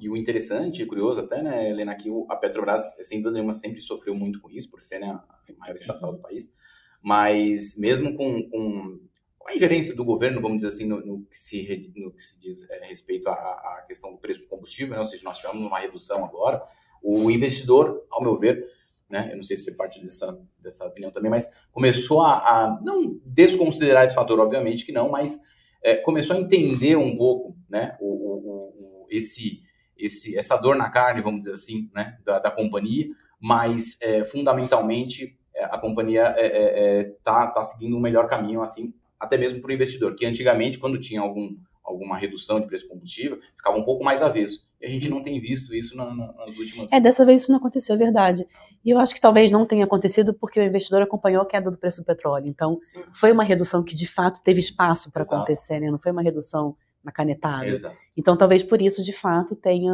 E 0.00 0.08
o 0.08 0.16
interessante 0.16 0.82
e 0.82 0.86
curioso 0.86 1.20
até, 1.20 1.42
né, 1.42 1.68
Helena, 1.68 1.94
que 1.94 2.08
a 2.28 2.34
Petrobras, 2.34 2.96
sem 3.02 3.18
dúvida 3.18 3.34
nenhuma, 3.34 3.52
sempre 3.52 3.82
sofreu 3.82 4.14
muito 4.14 4.40
com 4.40 4.50
isso, 4.50 4.70
por 4.70 4.80
ser 4.80 4.98
né, 4.98 5.08
a 5.08 5.52
maior 5.58 5.76
estatal 5.76 6.12
do 6.12 6.18
país. 6.18 6.56
Mas 7.02 7.76
mesmo 7.78 8.16
com, 8.16 8.48
com 8.48 8.98
a 9.46 9.54
ingerência 9.54 9.94
do 9.94 10.04
governo, 10.04 10.40
vamos 10.40 10.58
dizer 10.58 10.68
assim, 10.68 10.86
no, 10.86 11.04
no, 11.04 11.24
que, 11.26 11.36
se, 11.36 11.92
no 11.94 12.10
que 12.12 12.22
se 12.22 12.40
diz 12.40 12.68
é, 12.70 12.86
respeito 12.86 13.28
à, 13.28 13.32
à, 13.32 13.84
questão 13.86 14.10
do 14.10 14.18
preço 14.18 14.40
do 14.40 14.48
combustível, 14.48 14.94
né? 14.94 15.00
ou 15.00 15.04
seja, 15.04 15.22
nós 15.22 15.38
tivemos 15.38 15.60
uma 15.60 15.78
redução 15.78 16.24
agora, 16.24 16.62
o 17.02 17.30
investidor, 17.30 18.06
ao 18.10 18.22
meu 18.22 18.38
ver, 18.38 18.66
né, 19.08 19.30
eu 19.32 19.36
não 19.36 19.42
sei 19.42 19.56
se 19.56 19.64
você 19.64 19.74
parte 19.74 20.00
dessa, 20.00 20.40
dessa 20.58 20.86
opinião 20.86 21.10
também, 21.10 21.30
mas 21.30 21.52
começou 21.72 22.22
a, 22.22 22.36
a 22.36 22.80
não 22.80 23.20
desconsiderar 23.24 24.04
esse 24.04 24.14
fator, 24.14 24.38
obviamente 24.38 24.86
que 24.86 24.92
não, 24.92 25.10
mas 25.10 25.38
é, 25.82 25.96
começou 25.96 26.36
a 26.36 26.40
entender 26.40 26.96
um 26.96 27.16
pouco 27.16 27.56
né, 27.68 27.96
o, 28.00 28.06
o, 28.06 29.04
o, 29.04 29.06
esse, 29.10 29.62
esse, 30.00 30.36
essa 30.36 30.56
dor 30.56 30.76
na 30.76 30.90
carne, 30.90 31.22
vamos 31.22 31.40
dizer 31.40 31.52
assim, 31.52 31.90
né, 31.94 32.18
da, 32.24 32.38
da 32.38 32.50
companhia, 32.50 33.06
mas 33.40 33.96
é, 34.00 34.24
fundamentalmente 34.24 35.38
é, 35.54 35.64
a 35.64 35.78
companhia 35.78 36.30
está 36.30 36.40
é, 36.40 37.00
é, 37.00 37.14
tá, 37.22 37.62
seguindo 37.62 37.96
um 37.96 38.00
melhor 38.00 38.28
caminho, 38.28 38.62
assim, 38.62 38.94
até 39.18 39.36
mesmo 39.36 39.60
para 39.60 39.70
o 39.70 39.74
investidor, 39.74 40.14
que 40.14 40.24
antigamente, 40.24 40.78
quando 40.78 40.98
tinha 40.98 41.20
algum, 41.20 41.54
alguma 41.84 42.16
redução 42.16 42.60
de 42.60 42.66
preço 42.66 42.84
do 42.84 42.90
combustível, 42.90 43.38
ficava 43.56 43.76
um 43.76 43.84
pouco 43.84 44.02
mais 44.02 44.22
avesso. 44.22 44.68
E 44.80 44.86
a 44.86 44.88
gente 44.88 45.04
Sim. 45.04 45.10
não 45.10 45.22
tem 45.22 45.38
visto 45.38 45.74
isso 45.74 45.94
na, 45.94 46.06
na, 46.14 46.32
nas 46.32 46.56
últimas... 46.56 46.90
É, 46.90 46.98
dessa 46.98 47.26
vez 47.26 47.42
isso 47.42 47.50
não 47.50 47.58
aconteceu, 47.58 47.94
é 47.94 47.98
verdade. 47.98 48.46
E 48.82 48.88
eu 48.88 48.98
acho 48.98 49.14
que 49.14 49.20
talvez 49.20 49.50
não 49.50 49.66
tenha 49.66 49.84
acontecido 49.84 50.32
porque 50.32 50.58
o 50.58 50.62
investidor 50.62 51.02
acompanhou 51.02 51.42
a 51.42 51.46
queda 51.46 51.70
do 51.70 51.78
preço 51.78 52.00
do 52.00 52.06
petróleo. 52.06 52.46
Então, 52.48 52.78
Sim. 52.80 53.02
foi 53.12 53.30
uma 53.30 53.44
redução 53.44 53.82
que, 53.82 53.94
de 53.94 54.06
fato, 54.06 54.40
teve 54.42 54.60
espaço 54.60 55.10
para 55.10 55.22
acontecer, 55.22 55.80
né? 55.80 55.90
Não 55.90 55.98
foi 55.98 56.12
uma 56.12 56.22
redução 56.22 56.74
na 57.02 57.10
canetada. 57.10 57.66
Exato. 57.66 57.96
Então, 58.16 58.36
talvez 58.36 58.62
por 58.62 58.80
isso, 58.80 59.02
de 59.02 59.12
fato, 59.12 59.56
tenha, 59.56 59.92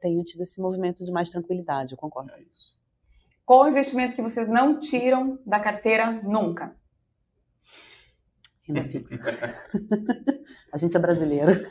tenha 0.00 0.22
tido 0.22 0.42
esse 0.42 0.60
movimento 0.60 1.04
de 1.04 1.10
mais 1.10 1.30
tranquilidade, 1.30 1.92
eu 1.92 1.98
concordo. 1.98 2.32
É 2.32 2.42
isso. 2.42 2.74
Qual 3.44 3.64
o 3.64 3.68
investimento 3.68 4.16
que 4.16 4.22
vocês 4.22 4.48
não 4.48 4.80
tiram 4.80 5.38
da 5.46 5.60
carteira 5.60 6.20
nunca? 6.22 6.74
Renda 8.62 8.82
fixa. 8.88 9.18
a 10.72 10.78
gente 10.78 10.96
é 10.96 11.00
brasileiro. 11.00 11.66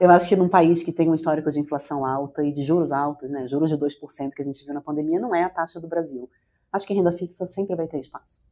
Eu 0.00 0.10
acho 0.10 0.28
que 0.28 0.34
num 0.34 0.48
país 0.48 0.82
que 0.82 0.92
tem 0.92 1.08
um 1.08 1.14
histórico 1.14 1.50
de 1.50 1.60
inflação 1.60 2.04
alta 2.04 2.42
e 2.42 2.52
de 2.52 2.64
juros 2.64 2.90
altos, 2.90 3.30
né, 3.30 3.46
juros 3.46 3.70
de 3.70 3.76
2% 3.76 4.30
que 4.30 4.42
a 4.42 4.44
gente 4.44 4.64
viu 4.64 4.74
na 4.74 4.80
pandemia, 4.80 5.20
não 5.20 5.34
é 5.34 5.44
a 5.44 5.50
taxa 5.50 5.78
do 5.78 5.86
Brasil. 5.86 6.28
Acho 6.72 6.86
que 6.86 6.94
renda 6.94 7.12
fixa 7.12 7.46
sempre 7.46 7.76
vai 7.76 7.86
ter 7.86 8.00
espaço. 8.00 8.42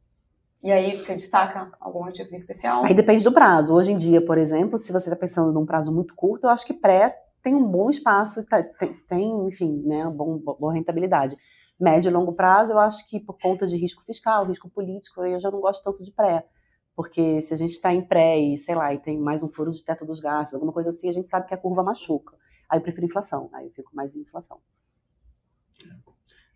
E 0.63 0.71
aí 0.71 0.95
você 0.95 1.13
destaca 1.13 1.71
algum 1.79 2.03
ativo 2.05 2.35
especial? 2.35 2.85
Aí 2.85 2.93
depende 2.93 3.23
do 3.23 3.31
prazo. 3.31 3.73
Hoje 3.73 3.91
em 3.91 3.97
dia, 3.97 4.23
por 4.23 4.37
exemplo, 4.37 4.77
se 4.77 4.91
você 4.91 5.09
está 5.09 5.15
pensando 5.15 5.51
num 5.51 5.65
prazo 5.65 5.91
muito 5.91 6.13
curto, 6.15 6.45
eu 6.45 6.49
acho 6.49 6.65
que 6.65 6.73
pré 6.73 7.17
tem 7.43 7.55
um 7.55 7.65
bom 7.65 7.89
espaço, 7.89 8.45
tá, 8.45 8.61
tem, 8.61 8.93
tem 9.09 9.47
enfim, 9.47 9.81
né, 9.83 10.05
bom, 10.05 10.37
boa 10.37 10.71
rentabilidade 10.71 11.35
médio 11.81 12.09
e 12.09 12.13
longo 12.13 12.33
prazo, 12.33 12.73
eu 12.73 12.79
acho 12.79 13.09
que 13.09 13.19
por 13.19 13.37
conta 13.39 13.65
de 13.65 13.75
risco 13.75 14.03
fiscal, 14.05 14.45
risco 14.45 14.69
político, 14.69 15.25
eu 15.25 15.39
já 15.39 15.49
não 15.49 15.59
gosto 15.59 15.83
tanto 15.83 16.03
de 16.03 16.11
pré. 16.11 16.45
Porque 16.95 17.41
se 17.41 17.53
a 17.53 17.57
gente 17.57 17.71
está 17.71 17.91
em 17.91 18.05
pré 18.05 18.37
e, 18.37 18.57
sei 18.57 18.75
lá, 18.75 18.93
e 18.93 18.99
tem 18.99 19.17
mais 19.17 19.41
um 19.41 19.49
furo 19.49 19.71
de 19.71 19.83
teto 19.83 20.05
dos 20.05 20.19
gastos, 20.19 20.53
alguma 20.53 20.71
coisa 20.71 20.89
assim, 20.89 21.09
a 21.09 21.11
gente 21.11 21.27
sabe 21.27 21.47
que 21.47 21.53
a 21.53 21.57
curva 21.57 21.81
machuca. 21.81 22.37
Aí 22.69 22.77
eu 22.77 22.83
prefiro 22.83 23.07
inflação, 23.07 23.49
aí 23.53 23.65
eu 23.65 23.71
fico 23.71 23.95
mais 23.95 24.15
em 24.15 24.19
inflação. 24.19 24.59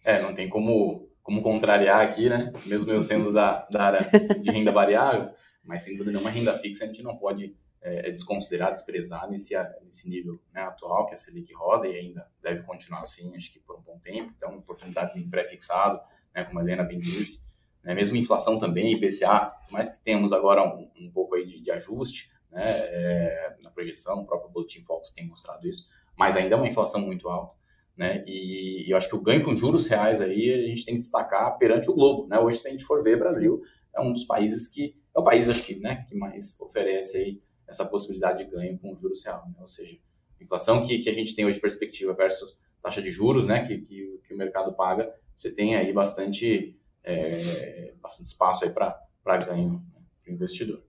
É, 0.03 0.21
não 0.21 0.35
tem 0.35 0.47
como, 0.47 1.09
como 1.25 1.41
contrariar 1.41 2.01
aqui, 2.01 2.29
né? 2.29 2.53
Mesmo 2.67 2.91
eu 2.91 3.01
sendo 3.01 3.33
da, 3.33 3.67
da 3.71 3.83
área 3.83 3.99
de 4.39 4.51
renda 4.51 4.71
variável, 4.71 5.33
mas 5.63 5.81
sem 5.81 5.97
dúvida 5.97 6.11
nenhuma, 6.11 6.29
renda 6.29 6.53
fixa 6.59 6.83
a 6.83 6.87
gente 6.87 7.01
não 7.01 7.17
pode 7.17 7.57
é, 7.81 8.09
é, 8.09 8.11
desconsiderar, 8.11 8.71
desprezar 8.71 9.27
nesse, 9.27 9.55
nesse 9.83 10.07
nível 10.07 10.39
né, 10.53 10.61
atual 10.61 11.07
que 11.07 11.15
a 11.15 11.17
Selic 11.17 11.51
roda 11.55 11.87
e 11.87 11.97
ainda 11.97 12.27
deve 12.43 12.61
continuar 12.61 13.01
assim, 13.01 13.35
acho 13.35 13.51
que 13.51 13.59
por 13.59 13.75
um 13.75 13.81
bom 13.81 13.97
tempo. 14.03 14.31
Então, 14.37 14.55
oportunidades 14.55 15.15
em 15.15 15.27
pré-fixado, 15.27 15.99
né, 16.33 16.43
como 16.43 16.59
a 16.59 16.61
Helena 16.61 16.83
bem 16.83 16.99
disse, 16.99 17.49
né, 17.83 17.95
mesmo 17.95 18.15
inflação 18.15 18.59
também, 18.59 18.93
IPCA, 18.93 19.51
mais 19.71 19.89
que 19.89 20.03
temos 20.03 20.31
agora 20.31 20.63
um, 20.63 20.91
um 20.95 21.09
pouco 21.09 21.33
aí 21.33 21.43
de, 21.43 21.59
de 21.59 21.71
ajuste 21.71 22.31
né, 22.51 22.65
é, 22.67 23.55
na 23.63 23.71
projeção, 23.71 24.21
o 24.21 24.25
próprio 24.27 24.51
Boletim 24.51 24.83
Focus 24.83 25.09
tem 25.09 25.25
mostrado 25.27 25.67
isso, 25.67 25.89
mas 26.15 26.35
ainda 26.35 26.53
é 26.53 26.57
uma 26.57 26.67
inflação 26.67 27.01
muito 27.01 27.27
alta. 27.27 27.55
Né? 27.97 28.23
E, 28.27 28.87
e, 28.87 28.91
eu 28.91 28.97
acho 28.97 29.07
que 29.07 29.15
o 29.15 29.21
ganho 29.21 29.43
com 29.43 29.55
juros 29.55 29.87
reais 29.87 30.19
aí 30.19 30.51
a 30.51 30.67
gente 30.67 30.85
tem 30.85 30.95
que 30.95 31.01
destacar 31.01 31.57
perante 31.57 31.89
o 31.89 31.93
globo. 31.93 32.27
Né? 32.27 32.37
Hoje, 32.37 32.59
se 32.59 32.67
a 32.67 32.71
gente 32.71 32.83
for 32.83 33.01
ver, 33.01 33.17
Brasil 33.17 33.61
é 33.95 34.01
um 34.01 34.11
dos 34.11 34.25
países 34.25 34.67
que 34.67 34.95
é 35.15 35.19
o 35.19 35.23
país 35.23 35.47
acho 35.47 35.65
que, 35.65 35.75
né, 35.79 36.05
que 36.09 36.15
mais 36.15 36.59
oferece 36.59 37.17
aí 37.17 37.41
essa 37.67 37.85
possibilidade 37.85 38.43
de 38.43 38.51
ganho 38.51 38.77
com 38.77 38.95
juros 38.95 39.23
real, 39.23 39.45
né? 39.47 39.55
ou 39.61 39.67
seja, 39.67 39.97
a 40.39 40.43
inflação 40.43 40.83
que, 40.83 40.99
que 40.99 41.09
a 41.09 41.13
gente 41.13 41.33
tem 41.33 41.45
hoje 41.45 41.55
de 41.55 41.61
perspectiva 41.61 42.13
versus 42.13 42.57
taxa 42.81 43.01
de 43.01 43.09
juros, 43.09 43.47
né, 43.47 43.65
que, 43.65 43.79
que, 43.79 44.21
que 44.27 44.33
o 44.33 44.37
mercado 44.37 44.73
paga, 44.73 45.11
você 45.33 45.51
tem 45.51 45.75
aí 45.75 45.91
bastante, 45.91 46.77
é, 47.03 47.93
bastante 48.01 48.27
espaço 48.27 48.65
aí 48.65 48.69
para 48.69 48.99
ganho 49.45 49.73
né, 49.93 50.01
para 50.21 50.31
o 50.31 50.33
investidor. 50.35 50.83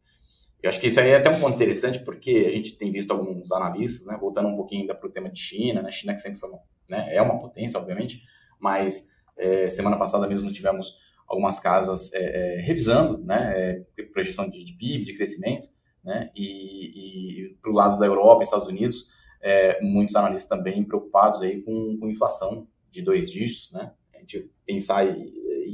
Eu 0.62 0.68
acho 0.68 0.80
que 0.80 0.88
isso 0.88 1.00
aí 1.00 1.10
é 1.10 1.16
até 1.16 1.30
um 1.30 1.40
ponto 1.40 1.54
interessante, 1.54 2.00
porque 2.00 2.44
a 2.46 2.50
gente 2.50 2.76
tem 2.76 2.90
visto 2.90 3.12
alguns 3.12 3.52
analistas, 3.52 4.06
né, 4.06 4.18
voltando 4.20 4.48
um 4.48 4.56
pouquinho 4.56 4.82
ainda 4.82 4.94
para 4.94 5.08
o 5.08 5.12
tema 5.12 5.30
de 5.30 5.38
China, 5.38 5.80
né, 5.80 5.90
China 5.92 6.12
que 6.12 6.20
sempre 6.20 6.38
foi 6.38 6.50
uma, 6.50 6.60
né, 6.88 7.14
é 7.14 7.20
uma 7.20 7.38
potência, 7.38 7.78
obviamente, 7.78 8.22
mas 8.58 9.10
é, 9.36 9.68
semana 9.68 9.98
passada 9.98 10.26
mesmo 10.26 10.52
tivemos 10.52 10.94
algumas 11.26 11.58
casas 11.58 12.12
é, 12.14 12.58
é, 12.58 12.60
revisando, 12.60 13.18
né, 13.18 13.84
é, 13.98 14.02
projeção 14.12 14.48
de, 14.48 14.64
de 14.64 14.72
PIB, 14.74 15.04
de 15.04 15.16
crescimento, 15.16 15.68
né? 16.06 16.30
E, 16.36 17.50
e 17.50 17.54
para 17.60 17.70
o 17.70 17.74
lado 17.74 17.98
da 17.98 18.06
Europa 18.06 18.42
e 18.42 18.44
Estados 18.44 18.68
Unidos, 18.68 19.08
é, 19.42 19.82
muitos 19.82 20.14
analistas 20.14 20.48
também 20.48 20.84
preocupados 20.84 21.42
aí 21.42 21.60
com, 21.62 21.98
com 21.98 22.08
inflação 22.08 22.68
de 22.90 23.02
dois 23.02 23.28
dígitos, 23.28 23.72
né? 23.72 23.92
A 24.14 24.20
gente 24.20 24.48
pensar 24.64 25.04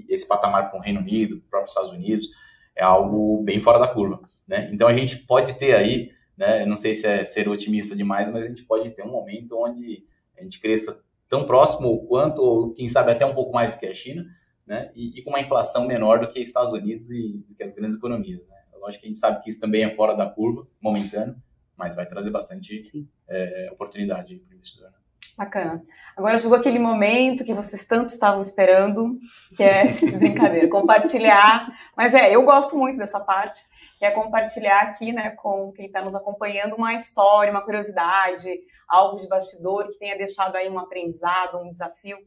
esse 0.08 0.26
patamar 0.26 0.70
com 0.70 0.78
o 0.78 0.80
Reino 0.80 1.00
Unido, 1.00 1.42
próprios 1.50 1.72
Estados 1.72 1.92
Unidos, 1.92 2.30
é 2.74 2.82
algo 2.82 3.42
bem 3.42 3.60
fora 3.60 3.78
da 3.78 3.86
curva, 3.86 4.20
né? 4.48 4.70
Então 4.72 4.88
a 4.88 4.94
gente 4.94 5.18
pode 5.18 5.58
ter 5.58 5.74
aí, 5.74 6.10
né? 6.36 6.64
Não 6.64 6.76
sei 6.76 6.94
se 6.94 7.06
é 7.06 7.22
ser 7.24 7.46
otimista 7.48 7.94
demais, 7.94 8.30
mas 8.32 8.46
a 8.46 8.48
gente 8.48 8.64
pode 8.64 8.90
ter 8.90 9.02
um 9.02 9.12
momento 9.12 9.58
onde 9.58 10.04
a 10.42 10.44
gente 10.44 10.60
cresça 10.60 11.00
tão 11.28 11.46
próximo 11.46 12.06
quanto, 12.06 12.42
ou 12.42 12.72
quem 12.72 12.88
sabe 12.88 13.12
até 13.12 13.24
um 13.24 13.34
pouco 13.34 13.52
mais 13.52 13.76
que 13.76 13.86
a 13.86 13.94
China, 13.94 14.26
né? 14.66 14.90
E, 14.94 15.18
e 15.18 15.22
com 15.22 15.30
uma 15.30 15.40
inflação 15.40 15.86
menor 15.86 16.20
do 16.20 16.28
que 16.28 16.40
Estados 16.40 16.72
Unidos 16.72 17.10
e 17.10 17.44
do 17.48 17.54
que 17.54 17.62
as 17.62 17.72
grandes 17.72 17.96
economias. 17.96 18.46
Né? 18.46 18.56
Lógico 18.78 19.02
que 19.02 19.06
a 19.06 19.10
gente 19.10 19.18
sabe 19.18 19.42
que 19.42 19.48
isso 19.48 19.60
também 19.60 19.84
é 19.84 19.94
fora 19.94 20.14
da 20.14 20.26
curva, 20.26 20.66
momentâneo, 20.80 21.36
mas 21.76 21.94
vai 21.94 22.04
trazer 22.04 22.30
bastante 22.30 22.82
é, 23.28 23.70
oportunidade 23.72 24.36
para 24.36 24.52
o 24.52 24.54
investidor. 24.56 24.90
Né? 24.90 24.96
Bacana. 25.36 25.82
Agora 26.16 26.38
chegou 26.38 26.58
aquele 26.58 26.78
momento 26.78 27.44
que 27.44 27.54
vocês 27.54 27.86
tanto 27.86 28.10
estavam 28.10 28.42
esperando, 28.42 29.18
que 29.56 29.62
é 29.62 29.86
brincadeira, 30.18 30.68
compartilhar. 30.68 31.66
Mas 31.96 32.14
é, 32.14 32.34
eu 32.34 32.44
gosto 32.44 32.76
muito 32.76 32.98
dessa 32.98 33.20
parte, 33.20 33.62
que 34.02 34.06
é 34.06 34.10
compartilhar 34.10 34.80
aqui, 34.80 35.12
né, 35.12 35.30
com 35.30 35.70
quem 35.70 35.86
está 35.86 36.02
nos 36.02 36.16
acompanhando 36.16 36.74
uma 36.74 36.92
história, 36.92 37.52
uma 37.52 37.62
curiosidade, 37.62 38.50
algo 38.88 39.20
de 39.20 39.28
bastidor 39.28 39.86
que 39.90 39.98
tenha 40.00 40.18
deixado 40.18 40.56
aí 40.56 40.68
um 40.68 40.76
aprendizado, 40.76 41.58
um 41.58 41.70
desafio, 41.70 42.18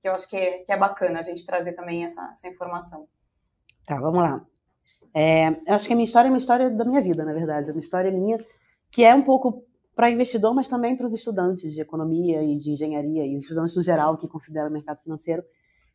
que 0.00 0.06
eu 0.08 0.12
acho 0.12 0.30
que 0.30 0.36
é, 0.36 0.58
que 0.58 0.72
é 0.72 0.76
bacana 0.76 1.18
a 1.18 1.24
gente 1.24 1.44
trazer 1.44 1.72
também 1.72 2.04
essa, 2.04 2.30
essa 2.30 2.46
informação. 2.46 3.08
Tá, 3.84 3.98
vamos 3.98 4.20
lá. 4.20 4.40
É, 5.12 5.48
eu 5.48 5.74
acho 5.74 5.88
que 5.88 5.94
a 5.94 5.96
minha 5.96 6.04
história 6.04 6.28
é 6.28 6.30
uma 6.30 6.38
história 6.38 6.70
da 6.70 6.84
minha 6.84 7.00
vida, 7.00 7.24
na 7.24 7.32
verdade. 7.32 7.70
É 7.70 7.72
uma 7.72 7.80
história 7.80 8.12
minha 8.12 8.38
que 8.92 9.02
é 9.02 9.12
um 9.12 9.22
pouco 9.22 9.64
para 9.96 10.08
investidor, 10.08 10.54
mas 10.54 10.68
também 10.68 10.96
para 10.96 11.06
os 11.06 11.12
estudantes 11.12 11.74
de 11.74 11.80
economia 11.80 12.40
e 12.44 12.56
de 12.56 12.70
engenharia 12.70 13.26
e 13.26 13.34
estudantes 13.34 13.74
no 13.74 13.82
geral 13.82 14.16
que 14.16 14.28
consideram 14.28 14.68
o 14.68 14.72
mercado 14.72 15.02
financeiro. 15.02 15.42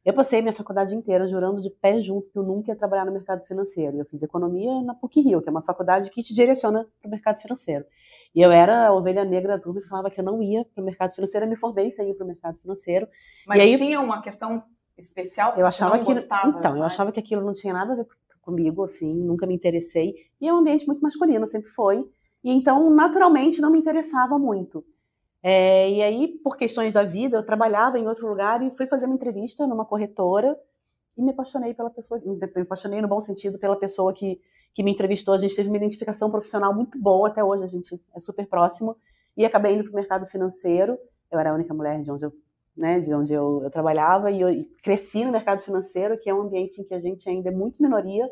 Eu 0.04 0.14
passei 0.14 0.42
minha 0.42 0.54
faculdade 0.54 0.96
inteira 0.96 1.28
jurando 1.28 1.62
de 1.62 1.70
pé 1.70 2.02
junto 2.02 2.32
que 2.32 2.38
eu 2.38 2.42
nunca 2.42 2.72
ia 2.72 2.76
trabalhar 2.76 3.06
no 3.06 3.12
mercado 3.12 3.46
financeiro. 3.46 3.98
Eu 3.98 4.06
fiz 4.06 4.24
economia 4.24 4.82
na 4.82 4.96
PUC-Rio, 4.96 5.42
que 5.42 5.48
é 5.48 5.52
uma 5.52 5.62
faculdade 5.62 6.10
que 6.10 6.24
te 6.24 6.34
direciona 6.34 6.88
para 7.00 7.08
o 7.08 7.12
mercado 7.12 7.40
financeiro. 7.40 7.86
E 8.34 8.42
eu 8.42 8.52
era 8.52 8.88
a 8.88 8.94
ovelha 8.94 9.24
negra 9.24 9.58
da 9.58 9.64
turma 9.64 9.80
e 9.80 9.84
falava 9.84 10.10
que 10.10 10.20
eu 10.20 10.24
não 10.24 10.42
ia 10.42 10.66
para 10.66 10.82
o 10.82 10.86
mercado 10.86 11.14
financeiro. 11.14 11.46
Eu 11.46 11.50
me 11.50 11.56
formei 11.56 11.92
sem 11.92 12.10
ir 12.10 12.16
para 12.16 12.24
o 12.24 12.28
mercado 12.28 12.58
financeiro. 12.60 13.08
Mas 13.46 13.62
aí, 13.62 13.78
tinha 13.78 14.02
uma 14.02 14.22
questão 14.24 14.64
especial? 14.98 15.54
Eu 15.56 15.68
achava 15.68 16.00
que 16.00 16.14
gostava, 16.14 16.50
então, 16.50 16.62
sabe? 16.64 16.80
eu 16.80 16.84
achava 16.84 17.12
que 17.12 17.20
aquilo 17.20 17.46
não 17.46 17.54
tinha 17.54 17.74
nada 17.74 17.94
a 17.94 17.96
ver 17.98 18.08
comigo, 18.42 18.84
assim, 18.84 19.14
nunca 19.14 19.46
me 19.46 19.54
interessei. 19.54 20.16
E 20.40 20.48
é 20.48 20.54
um 20.54 20.58
ambiente 20.58 20.88
muito 20.88 21.02
masculino, 21.02 21.48
sempre 21.48 21.70
foi. 21.70 22.10
E 22.44 22.52
então, 22.52 22.90
naturalmente, 22.90 23.62
não 23.62 23.72
me 23.72 23.78
interessava 23.78 24.40
muito. 24.40 24.84
É, 25.44 25.90
e 25.90 26.02
aí, 26.04 26.28
por 26.44 26.56
questões 26.56 26.94
da 26.94 27.04
vida, 27.04 27.38
eu 27.38 27.46
trabalhava 27.46 27.98
em 27.98 28.08
outro 28.08 28.28
lugar 28.28 28.62
e 28.62 28.70
fui 28.72 28.86
fazer 28.86 29.06
uma 29.06 29.16
entrevista 29.16 29.66
numa 29.66 29.86
corretora. 29.86 30.56
e 31.18 31.22
me 31.22 31.32
apaixonei 31.32 31.74
pela 31.74 31.90
pessoa, 31.90 32.22
me 32.24 32.62
apaixonei 32.62 33.02
no 33.02 33.08
bom 33.08 33.20
sentido 33.20 33.58
pela 33.60 33.76
pessoa 33.76 34.14
que, 34.14 34.40
que 34.74 34.84
me 34.84 34.92
entrevistou. 34.92 35.34
A 35.34 35.38
gente 35.38 35.56
teve 35.56 35.70
uma 35.70 35.78
identificação 35.78 36.32
profissional 36.32 36.74
muito 36.74 36.98
boa, 37.00 37.30
até 37.30 37.44
hoje 37.44 37.64
a 37.64 37.68
gente 37.68 38.02
é 38.16 38.20
super 38.20 38.48
próximo, 38.48 38.96
e 39.36 39.46
acabei 39.46 39.74
indo 39.74 39.84
para 39.84 39.92
o 39.92 39.96
mercado 39.96 40.26
financeiro. 40.26 40.98
Eu 41.30 41.40
era 41.40 41.52
a 41.52 41.54
única 41.54 41.74
mulher 41.74 42.00
de 42.02 42.12
onde 42.12 42.26
eu, 42.26 42.34
né, 42.76 43.00
de 43.00 43.14
onde 43.14 43.34
eu, 43.34 43.62
eu 43.64 43.72
trabalhava, 43.72 44.32
e 44.32 44.42
eu 44.42 44.50
e 44.50 44.66
cresci 44.84 45.26
no 45.26 45.32
mercado 45.32 45.62
financeiro, 45.62 46.18
que 46.18 46.30
é 46.30 46.34
um 46.34 46.42
ambiente 46.42 46.82
em 46.82 46.84
que 46.84 46.94
a 46.94 47.00
gente 47.00 47.30
ainda 47.30 47.50
é 47.50 47.52
muito 47.52 47.82
minoria, 47.82 48.30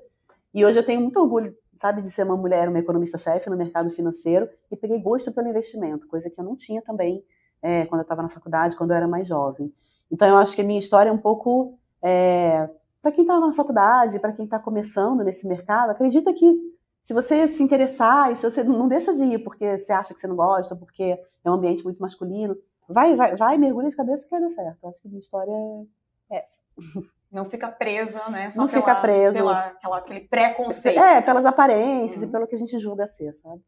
e 0.54 0.66
hoje 0.66 0.80
eu 0.80 0.86
tenho 0.86 1.02
muito 1.02 1.20
orgulho, 1.20 1.56
sabe, 1.80 2.02
de 2.02 2.12
ser 2.12 2.24
uma 2.24 2.36
mulher, 2.36 2.68
uma 2.68 2.78
economista-chefe 2.78 3.50
no 3.50 3.56
mercado 3.56 3.90
financeiro, 3.90 4.50
e 4.70 4.76
peguei 4.76 5.02
gosto 5.02 5.32
pelo 5.32 5.48
investimento, 5.48 6.08
coisa 6.08 6.30
que 6.30 6.40
eu 6.40 6.44
não 6.44 6.56
tinha 6.56 6.82
também 6.82 7.24
é, 7.62 7.86
quando 7.86 8.02
eu 8.02 8.04
estava 8.04 8.22
na 8.22 8.30
faculdade, 8.30 8.76
quando 8.76 8.92
eu 8.92 8.98
era 8.98 9.08
mais 9.08 9.26
jovem. 9.26 9.74
Então, 10.12 10.28
eu 10.28 10.36
acho 10.36 10.56
que 10.56 10.62
a 10.62 10.66
minha 10.66 10.80
história 10.80 11.10
é 11.10 11.14
um 11.14 11.18
pouco. 11.18 11.80
É, 12.02 12.70
para 13.02 13.14
quem 13.14 13.24
está 13.24 13.40
na 13.40 13.54
faculdade, 13.54 14.20
para 14.20 14.34
quem 14.34 14.44
está 14.44 14.60
começando 14.60 15.24
nesse 15.24 15.48
mercado, 15.48 15.92
acredita 15.92 16.34
que 16.34 16.60
se 17.02 17.14
você 17.14 17.48
se 17.48 17.64
interessar 17.64 18.30
e 18.32 18.36
se 18.36 18.50
você 18.50 18.62
não 18.62 18.88
deixa 18.88 19.14
de 19.14 19.24
ir 19.24 19.40
porque 19.40 19.78
você 19.78 19.94
acha 19.94 20.14
que 20.14 20.20
você 20.20 20.28
não 20.28 20.36
gosta, 20.36 20.76
porque 20.76 21.18
é 21.46 21.50
um 21.50 21.54
ambiente 21.54 21.84
muito 21.84 22.02
masculino, 22.02 22.58
vai, 22.90 23.16
vai, 23.16 23.38
vai 23.38 23.58
mergulha 23.58 23.88
de 23.88 23.96
cabeça 23.96 24.26
que 24.26 24.32
vai 24.32 24.42
dar 24.42 24.50
certo. 24.50 24.78
Eu 24.84 24.90
acho 24.90 25.02
que 25.02 25.08
a 25.08 25.12
minha 25.12 25.22
história 25.22 25.52
é 25.52 25.84
essa. 26.30 26.60
Não 27.32 27.48
fica 27.48 27.70
presa, 27.70 28.28
né? 28.30 28.50
Só 28.50 28.62
não 28.62 28.68
pela, 28.68 28.82
fica 28.82 28.96
preso. 29.02 29.38
Pela, 29.38 29.68
aquela, 29.68 29.98
aquele 30.00 30.22
preconceito. 30.22 31.00
É, 31.00 31.22
pelas 31.22 31.46
aparências 31.46 32.24
uhum. 32.24 32.28
e 32.28 32.32
pelo 32.32 32.48
que 32.48 32.56
a 32.56 32.58
gente 32.58 32.80
julga 32.80 33.06
ser, 33.06 33.32
sabe? 33.34 33.62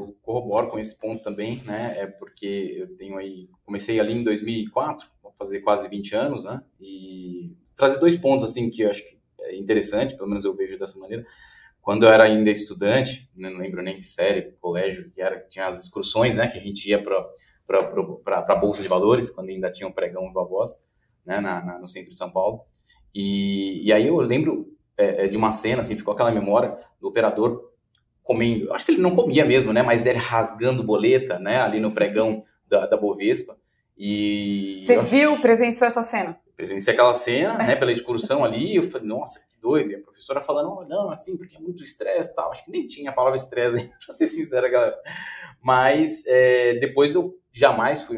eu 0.00 0.16
corroboro 0.22 0.68
com 0.68 0.78
esse 0.78 0.98
ponto 0.98 1.22
também, 1.22 1.62
né? 1.64 1.94
É 1.98 2.06
porque 2.06 2.76
eu 2.78 2.96
tenho 2.96 3.16
aí, 3.16 3.48
comecei 3.64 4.00
ali 4.00 4.12
em 4.12 4.24
2004, 4.24 5.06
vou 5.22 5.32
fazer 5.32 5.60
quase 5.60 5.88
20 5.88 6.14
anos, 6.14 6.44
né? 6.44 6.62
E 6.80 7.54
trazer 7.76 7.98
dois 7.98 8.16
pontos 8.16 8.48
assim 8.48 8.70
que 8.70 8.82
eu 8.82 8.90
acho 8.90 9.06
que 9.06 9.18
é 9.40 9.56
interessante, 9.56 10.16
pelo 10.16 10.28
menos 10.28 10.44
eu 10.44 10.54
vejo 10.54 10.78
dessa 10.78 10.98
maneira. 10.98 11.26
Quando 11.82 12.04
eu 12.04 12.10
era 12.10 12.24
ainda 12.24 12.50
estudante, 12.50 13.30
né, 13.34 13.48
não 13.48 13.58
lembro 13.58 13.82
nem 13.82 13.96
que 13.96 14.06
série, 14.06 14.52
colégio, 14.60 15.10
que 15.10 15.20
era, 15.20 15.40
tinha 15.48 15.66
as 15.66 15.82
excursões, 15.82 16.36
né? 16.36 16.46
Que 16.46 16.58
a 16.58 16.62
gente 16.62 16.88
ia 16.88 17.02
para 17.02 17.26
para 18.24 18.38
a 18.48 18.56
bolsa 18.56 18.82
de 18.82 18.88
valores, 18.88 19.30
quando 19.30 19.48
ainda 19.48 19.70
tinha 19.70 19.88
um 19.88 19.92
pregão 19.92 20.26
Viva 20.28 20.44
Voz, 20.44 20.82
né? 21.24 21.40
Na, 21.40 21.64
na, 21.64 21.78
no 21.78 21.86
centro 21.86 22.12
de 22.12 22.18
São 22.18 22.30
Paulo. 22.30 22.62
E, 23.14 23.86
e 23.86 23.92
aí 23.92 24.06
eu 24.06 24.16
lembro 24.16 24.72
é, 24.96 25.24
é 25.24 25.28
de 25.28 25.36
uma 25.36 25.52
cena, 25.52 25.80
assim, 25.80 25.96
ficou 25.96 26.14
aquela 26.14 26.30
memória 26.30 26.76
do 27.00 27.08
operador 27.08 27.70
comendo, 28.22 28.72
acho 28.72 28.86
que 28.86 28.92
ele 28.92 29.02
não 29.02 29.16
comia 29.16 29.44
mesmo, 29.44 29.72
né? 29.72 29.82
Mas 29.82 30.06
ele 30.06 30.18
rasgando 30.18 30.84
boleta, 30.84 31.38
né? 31.38 31.60
Ali 31.60 31.80
no 31.80 31.90
pregão 31.90 32.42
da, 32.68 32.86
da 32.86 32.96
Bovespa. 32.96 33.56
E. 33.98 34.82
Você 34.86 35.02
viu, 35.02 35.38
presenciou 35.40 35.86
essa 35.86 36.02
cena? 36.02 36.38
Presenciei 36.56 36.94
aquela 36.94 37.14
cena, 37.14 37.58
né? 37.58 37.76
Pela 37.76 37.92
excursão 37.92 38.44
ali. 38.44 38.76
Eu 38.76 38.84
falei, 38.84 39.08
nossa, 39.08 39.40
que 39.40 39.60
doido. 39.60 39.90
E 39.90 39.96
a 39.96 40.00
professora 40.00 40.40
falando, 40.40 40.70
oh, 40.70 40.84
não, 40.84 41.10
assim, 41.10 41.36
porque 41.36 41.56
é 41.56 41.58
muito 41.58 41.82
estresse 41.82 42.30
e 42.30 42.34
tal. 42.34 42.50
Acho 42.50 42.64
que 42.64 42.70
nem 42.70 42.86
tinha 42.86 43.10
a 43.10 43.12
palavra 43.12 43.36
estresse 43.36 43.90
pra 44.06 44.14
ser 44.14 44.26
sincera, 44.26 44.68
galera. 44.68 44.96
Mas 45.62 46.24
é, 46.26 46.74
depois 46.74 47.14
eu 47.14 47.34
jamais 47.52 48.02
fui, 48.02 48.16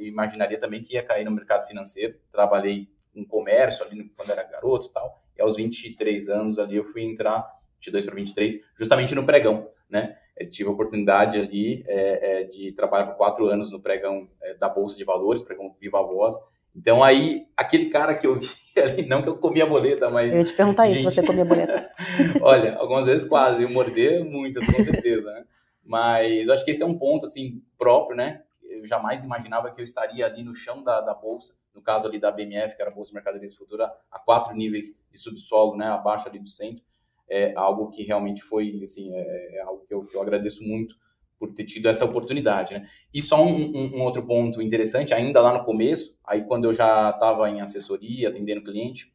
imaginaria 0.00 0.58
também 0.58 0.82
que 0.82 0.94
ia 0.94 1.02
cair 1.02 1.24
no 1.24 1.30
mercado 1.30 1.66
financeiro. 1.66 2.14
Trabalhei 2.32 2.88
em 3.14 3.24
comércio 3.24 3.84
ali 3.84 4.10
quando 4.16 4.30
era 4.30 4.42
garoto 4.42 4.88
e 4.88 4.92
tal. 4.92 5.22
E 5.36 5.42
aos 5.42 5.56
23 5.56 6.28
anos 6.28 6.58
ali 6.58 6.76
eu 6.76 6.84
fui 6.84 7.02
entrar 7.02 7.46
22 7.78 8.04
para 8.04 8.14
23, 8.14 8.60
justamente 8.78 9.14
no 9.14 9.26
pregão, 9.26 9.68
né? 9.88 10.16
Eu 10.36 10.48
tive 10.48 10.68
a 10.68 10.72
oportunidade 10.72 11.38
ali 11.38 11.84
é, 11.86 12.40
é, 12.40 12.44
de 12.44 12.72
trabalhar 12.72 13.06
por 13.06 13.16
quatro 13.16 13.46
anos 13.46 13.70
no 13.70 13.80
pregão 13.80 14.28
é, 14.42 14.54
da 14.54 14.68
Bolsa 14.68 14.96
de 14.96 15.04
Valores, 15.04 15.42
pregão 15.42 15.74
Viva 15.80 16.02
Voz. 16.02 16.34
Então 16.74 17.04
aí, 17.04 17.46
aquele 17.56 17.86
cara 17.86 18.14
que 18.14 18.26
eu 18.26 18.34
vi 18.40 18.80
ali, 18.80 19.06
não 19.06 19.22
que 19.22 19.28
eu 19.28 19.36
comia 19.36 19.64
boleta, 19.64 20.10
mas... 20.10 20.32
Eu 20.32 20.40
ia 20.40 20.44
te 20.44 20.54
perguntar 20.54 20.86
gente... 20.88 20.98
isso, 20.98 21.10
você 21.10 21.24
comia 21.24 21.44
boleta. 21.44 21.88
Olha, 22.42 22.74
algumas 22.76 23.06
vezes 23.06 23.28
quase, 23.28 23.62
eu 23.62 23.70
morder 23.70 24.24
muitas, 24.24 24.66
com 24.66 24.82
certeza, 24.82 25.30
né? 25.32 25.44
Mas 25.84 26.48
acho 26.48 26.64
que 26.64 26.70
esse 26.70 26.82
é 26.82 26.86
um 26.86 26.98
ponto, 26.98 27.26
assim, 27.26 27.62
próprio, 27.76 28.16
né? 28.16 28.42
Eu 28.62 28.86
jamais 28.86 29.22
imaginava 29.22 29.70
que 29.70 29.80
eu 29.80 29.84
estaria 29.84 30.24
ali 30.24 30.42
no 30.42 30.54
chão 30.54 30.82
da, 30.82 31.00
da 31.00 31.14
Bolsa, 31.14 31.54
no 31.74 31.82
caso 31.82 32.08
ali 32.08 32.18
da 32.18 32.32
BMF, 32.32 32.74
que 32.74 32.82
era 32.82 32.90
a 32.90 32.94
Bolsa 32.94 33.10
de 33.10 33.14
Mercadorias 33.14 33.54
Futura, 33.54 33.92
a 34.10 34.18
quatro 34.18 34.54
níveis 34.54 35.04
de 35.10 35.18
subsolo, 35.18 35.76
né? 35.76 35.86
Abaixo 35.86 36.28
ali 36.28 36.38
do 36.38 36.48
centro 36.48 36.82
é 37.28 37.54
algo 37.56 37.90
que 37.90 38.02
realmente 38.02 38.42
foi, 38.42 38.80
assim, 38.82 39.14
é, 39.14 39.56
é 39.56 39.60
algo 39.62 39.84
que 39.86 39.94
eu, 39.94 40.00
que 40.00 40.16
eu, 40.16 40.22
agradeço 40.22 40.62
muito 40.62 40.96
por 41.38 41.52
ter 41.52 41.64
tido 41.64 41.88
essa 41.88 42.04
oportunidade, 42.04 42.74
né? 42.74 42.88
E 43.12 43.20
só 43.20 43.42
um, 43.42 43.76
um, 43.76 43.96
um, 43.96 44.02
outro 44.02 44.24
ponto 44.24 44.62
interessante, 44.62 45.12
ainda 45.12 45.40
lá 45.40 45.52
no 45.56 45.64
começo, 45.64 46.16
aí 46.24 46.42
quando 46.44 46.66
eu 46.66 46.72
já 46.72 47.10
estava 47.10 47.48
em 47.50 47.60
assessoria, 47.60 48.28
atendendo 48.28 48.62
cliente, 48.62 49.12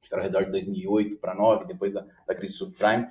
acho 0.00 0.08
que 0.08 0.14
era 0.14 0.22
ao 0.22 0.26
redor 0.26 0.44
de 0.44 0.52
2008 0.52 1.18
para 1.18 1.34
2009, 1.34 1.66
depois 1.66 1.94
da, 1.94 2.06
da 2.26 2.34
crise 2.34 2.54
subprime, 2.54 3.06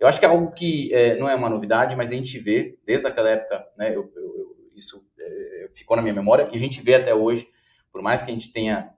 eu 0.00 0.08
acho 0.08 0.18
que 0.18 0.24
é 0.24 0.28
algo 0.28 0.50
que 0.52 0.92
é, 0.92 1.16
não 1.16 1.28
é 1.28 1.34
uma 1.34 1.48
novidade, 1.48 1.94
mas 1.94 2.10
a 2.10 2.14
gente 2.14 2.38
vê 2.38 2.78
desde 2.84 3.06
aquela 3.06 3.28
época, 3.28 3.64
né? 3.76 3.94
Eu, 3.94 4.10
eu, 4.16 4.56
isso 4.74 5.06
é, 5.18 5.68
ficou 5.74 5.96
na 5.96 6.02
minha 6.02 6.14
memória 6.14 6.48
e 6.50 6.56
a 6.56 6.58
gente 6.58 6.80
vê 6.80 6.94
até 6.94 7.14
hoje, 7.14 7.46
por 7.92 8.00
mais 8.00 8.22
que 8.22 8.30
a 8.30 8.34
gente 8.34 8.50
tenha 8.50 8.92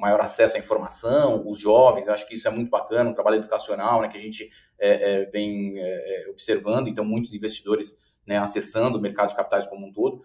maior 0.00 0.20
acesso 0.20 0.56
à 0.56 0.58
informação, 0.58 1.46
os 1.46 1.58
jovens, 1.58 2.06
eu 2.06 2.14
acho 2.14 2.26
que 2.26 2.34
isso 2.34 2.48
é 2.48 2.50
muito 2.50 2.70
bacana, 2.70 3.10
um 3.10 3.14
trabalho 3.14 3.36
educacional, 3.36 4.00
né, 4.00 4.08
que 4.08 4.16
a 4.16 4.20
gente 4.20 4.50
é, 4.78 4.88
é, 4.88 5.24
vem 5.26 5.78
é, 5.78 5.82
é, 5.82 6.30
observando, 6.30 6.88
então 6.88 7.04
muitos 7.04 7.34
investidores 7.34 7.94
né, 8.26 8.38
acessando 8.38 8.96
o 8.96 9.00
mercado 9.00 9.28
de 9.28 9.36
capitais 9.36 9.66
como 9.66 9.86
um 9.86 9.92
todo, 9.92 10.22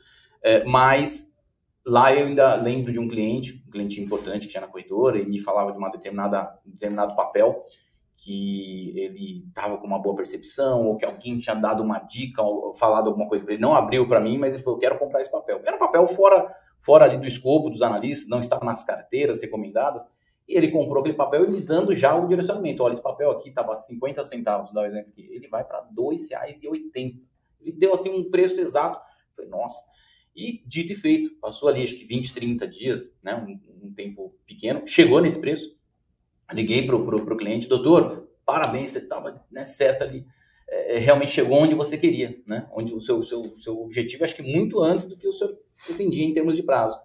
mas 0.68 1.34
lá 1.84 2.14
eu 2.14 2.28
ainda 2.28 2.56
lembro 2.56 2.94
de 2.94 3.00
um 3.00 3.08
cliente, 3.08 3.64
um 3.68 3.72
cliente 3.72 4.00
importante 4.00 4.46
que 4.46 4.52
tinha 4.52 4.62
na 4.62 4.68
corretora 4.68 5.20
e 5.20 5.26
me 5.26 5.40
falava 5.40 5.72
de 5.72 5.78
uma 5.80 5.90
determinada, 5.90 6.60
um 6.66 6.70
determinado 6.70 7.16
papel 7.16 7.66
que 8.18 8.98
ele 8.98 9.46
estava 9.48 9.78
com 9.78 9.86
uma 9.86 10.00
boa 10.00 10.16
percepção 10.16 10.84
ou 10.84 10.98
que 10.98 11.06
alguém 11.06 11.38
tinha 11.40 11.56
dado 11.56 11.84
uma 11.84 12.00
dica 12.00 12.42
ou 12.42 12.74
falado 12.76 13.08
alguma 13.08 13.28
coisa 13.28 13.44
para 13.44 13.54
ele, 13.54 13.62
não 13.62 13.74
abriu 13.74 14.08
para 14.08 14.22
mim, 14.22 14.38
mas 14.38 14.54
ele 14.54 14.64
falou, 14.64 14.80
quero 14.80 14.98
comprar 14.98 15.22
esse 15.22 15.32
papel. 15.32 15.62
Era 15.66 15.76
um 15.76 15.80
papel 15.80 16.08
fora 16.10 16.54
fora 16.80 17.06
ali 17.06 17.18
do 17.18 17.26
escopo 17.26 17.70
dos 17.70 17.82
analistas, 17.82 18.30
não 18.30 18.40
estava 18.40 18.64
nas 18.64 18.84
carteiras 18.84 19.42
recomendadas, 19.42 20.04
e 20.48 20.56
ele 20.56 20.70
comprou 20.70 21.00
aquele 21.00 21.16
papel 21.16 21.44
e 21.44 21.50
me 21.50 21.62
dando 21.62 21.96
já 21.96 22.16
o 22.16 22.28
direcionamento. 22.28 22.84
Olha, 22.84 22.94
esse 22.94 23.02
papel 23.02 23.32
aqui 23.32 23.50
estava 23.50 23.76
50 23.76 24.24
centavos, 24.24 24.68
vou 24.68 24.76
dar 24.76 24.82
um 24.82 24.86
exemplo 24.86 25.10
aqui, 25.10 25.28
ele 25.32 25.48
vai 25.48 25.64
para 25.64 25.80
R$ 25.80 25.88
2,80. 25.98 27.20
Ele 27.60 27.72
deu 27.72 27.94
assim 27.94 28.12
um 28.12 28.30
preço 28.30 28.62
exato. 28.62 28.98
Eu 28.98 29.36
falei, 29.36 29.50
nossa. 29.50 29.84
E 30.36 30.62
dito 30.68 30.94
e 30.94 30.96
feito, 30.96 31.32
passou 31.40 31.68
ali 31.68 31.84
acho 31.84 31.96
que 31.96 32.06
20, 32.06 32.34
30 32.34 32.68
dias, 32.68 33.12
né, 33.24 33.34
um, 33.36 33.88
um 33.88 33.94
tempo 33.94 34.36
pequeno, 34.46 34.86
chegou 34.86 35.20
nesse 35.20 35.40
preço. 35.40 35.76
Liguei 36.52 36.86
para 36.86 36.96
o 36.96 37.38
cliente, 37.38 37.68
doutor, 37.68 38.30
parabéns, 38.46 38.92
você 38.92 39.00
estava 39.00 39.44
né, 39.52 39.66
certo 39.66 40.04
ali. 40.04 40.26
É, 40.68 40.96
é, 40.96 41.00
realmente 41.00 41.32
chegou 41.32 41.58
onde 41.58 41.76
você 41.76 41.98
queria, 41.98 42.42
né? 42.46 42.68
Onde 42.72 42.94
o 42.94 43.02
seu, 43.02 43.24
seu, 43.24 43.60
seu 43.60 43.80
objetivo, 43.82 44.24
acho 44.24 44.36
que 44.36 44.42
muito 44.42 44.82
antes 44.82 45.06
do 45.06 45.18
que 45.18 45.28
o 45.28 45.34
senhor 45.34 45.58
pretendia 45.86 46.26
em 46.26 46.34
termos 46.34 46.56
de 46.56 46.64
prazo. 46.64 47.00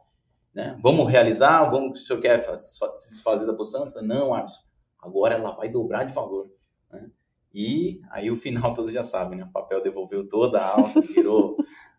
Né? 0.55 0.79
Vamos 0.83 1.09
realizar, 1.09 1.71
vamos, 1.71 2.03
o 2.03 2.07
senhor 2.07 2.21
quer 2.21 2.43
se 2.57 3.23
fazer 3.23 3.47
da 3.47 3.55
posição? 3.55 3.85
Eu 3.85 3.93
falei, 3.93 4.09
não, 4.09 4.35
Alisson, 4.35 4.61
agora 4.99 5.35
ela 5.35 5.53
vai 5.53 5.69
dobrar 5.69 6.05
de 6.05 6.13
valor. 6.13 6.51
Né? 6.91 7.11
E 7.55 8.01
aí 8.11 8.31
o 8.31 8.37
final 8.37 8.73
todos 8.75 8.93
já 8.93 9.03
sabem, 9.03 9.39
né? 9.39 9.45
O 9.45 9.53
papel 9.53 9.83
devolveu 9.83 10.29
toda 10.29 10.61
a 10.61 10.77
alta, 10.77 11.01
virou, 11.01 11.57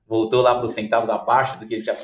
voltou 0.07 0.41
lá 0.41 0.55
para 0.55 0.65
os 0.65 0.73
centavos 0.73 1.09
abaixo 1.09 1.59
do 1.59 1.65
que 1.65 1.75
ele 1.75 1.83
tinha 1.83 1.95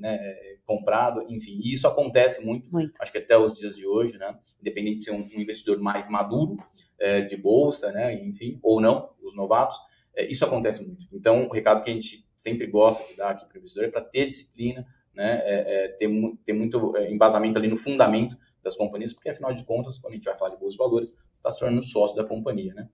né, 0.00 0.18
comprado, 0.66 1.24
enfim, 1.28 1.60
isso 1.62 1.86
acontece 1.86 2.44
muito, 2.44 2.70
muito, 2.72 2.94
acho 3.00 3.12
que 3.12 3.18
até 3.18 3.36
os 3.36 3.54
dias 3.54 3.76
de 3.76 3.86
hoje, 3.86 4.16
né? 4.18 4.38
Independente 4.60 4.96
de 4.96 5.04
ser 5.04 5.10
um, 5.10 5.22
um 5.22 5.40
investidor 5.40 5.78
mais 5.78 6.08
maduro 6.08 6.56
é, 6.98 7.20
de 7.20 7.36
bolsa, 7.36 7.92
né? 7.92 8.14
Enfim, 8.24 8.58
ou 8.62 8.80
não, 8.80 9.10
os 9.22 9.36
novatos, 9.36 9.78
é, 10.16 10.26
isso 10.26 10.44
acontece 10.44 10.86
muito. 10.86 11.06
Então, 11.12 11.46
o 11.46 11.52
recado 11.52 11.82
que 11.82 11.90
a 11.90 11.94
gente 11.94 12.26
sempre 12.36 12.66
gosta 12.66 13.06
de 13.10 13.16
dar 13.16 13.30
aqui 13.30 13.46
para 13.46 13.56
o 13.56 13.58
investidor 13.58 13.84
é 13.84 13.90
para 13.90 14.00
ter 14.00 14.26
disciplina, 14.26 14.86
né? 15.14 15.40
É, 15.44 15.84
é 15.84 15.88
ter, 15.88 16.08
ter 16.44 16.52
muito 16.52 16.96
é, 16.96 17.12
embasamento 17.12 17.58
ali 17.58 17.68
no 17.68 17.76
fundamento 17.76 18.36
das 18.62 18.74
companhias, 18.74 19.12
porque 19.12 19.28
afinal 19.28 19.52
de 19.52 19.64
contas, 19.64 19.98
quando 19.98 20.14
a 20.14 20.16
gente 20.16 20.24
vai 20.24 20.36
falar 20.36 20.50
de 20.50 20.56
bolsa 20.58 20.72
de 20.72 20.78
valores, 20.78 21.08
você 21.10 21.38
está 21.38 21.50
se 21.50 21.58
tornando 21.58 21.84
sócio 21.84 22.16
da 22.16 22.24
companhia, 22.24 22.72
né? 22.72 22.88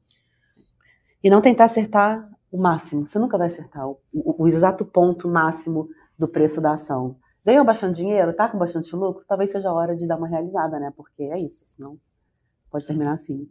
E 1.22 1.30
não 1.30 1.40
tentar 1.40 1.66
acertar 1.66 2.28
o 2.50 2.58
máximo. 2.58 3.06
Você 3.06 3.18
nunca 3.18 3.38
vai 3.38 3.46
acertar 3.46 3.88
o, 3.88 4.00
o, 4.12 4.44
o 4.44 4.48
exato 4.48 4.84
ponto 4.84 5.28
máximo 5.28 5.88
do 6.18 6.26
preço 6.26 6.60
da 6.60 6.72
ação. 6.72 7.16
Ganhou 7.44 7.64
bastante 7.64 7.96
dinheiro, 7.96 8.34
tá 8.34 8.48
com 8.48 8.58
bastante 8.58 8.94
lucro, 8.94 9.24
talvez 9.26 9.50
seja 9.50 9.70
a 9.70 9.72
hora 9.72 9.96
de 9.96 10.06
dar 10.06 10.16
uma 10.16 10.28
realizada, 10.28 10.78
né? 10.78 10.92
Porque 10.96 11.22
é 11.22 11.38
isso, 11.38 11.64
senão 11.66 11.98
pode 12.70 12.86
terminar 12.86 13.14
assim. 13.14 13.50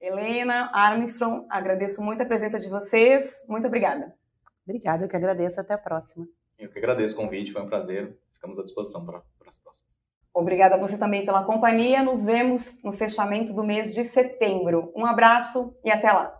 Helena, 0.00 0.70
Armstrong, 0.72 1.46
agradeço 1.50 2.02
muito 2.02 2.22
a 2.22 2.26
presença 2.26 2.58
de 2.58 2.68
vocês. 2.68 3.44
Muito 3.48 3.66
obrigada. 3.66 4.14
Obrigada, 4.64 5.04
eu 5.04 5.08
que 5.08 5.16
agradeço. 5.16 5.60
Até 5.60 5.74
a 5.74 5.78
próxima. 5.78 6.28
Eu 6.58 6.68
que 6.68 6.78
agradeço 6.78 7.14
o 7.14 7.16
convite, 7.16 7.52
foi 7.52 7.62
um 7.62 7.68
prazer. 7.68 8.16
Ficamos 8.32 8.58
à 8.58 8.62
disposição 8.62 9.04
para, 9.04 9.20
para 9.38 9.48
as 9.48 9.56
próximas. 9.56 10.08
Obrigada 10.32 10.76
a 10.76 10.78
você 10.78 10.96
também 10.96 11.24
pela 11.24 11.42
companhia. 11.42 12.02
Nos 12.02 12.22
vemos 12.22 12.80
no 12.84 12.92
fechamento 12.92 13.52
do 13.52 13.64
mês 13.64 13.92
de 13.92 14.04
setembro. 14.04 14.92
Um 14.94 15.04
abraço 15.04 15.76
e 15.84 15.90
até 15.90 16.12
lá. 16.12 16.37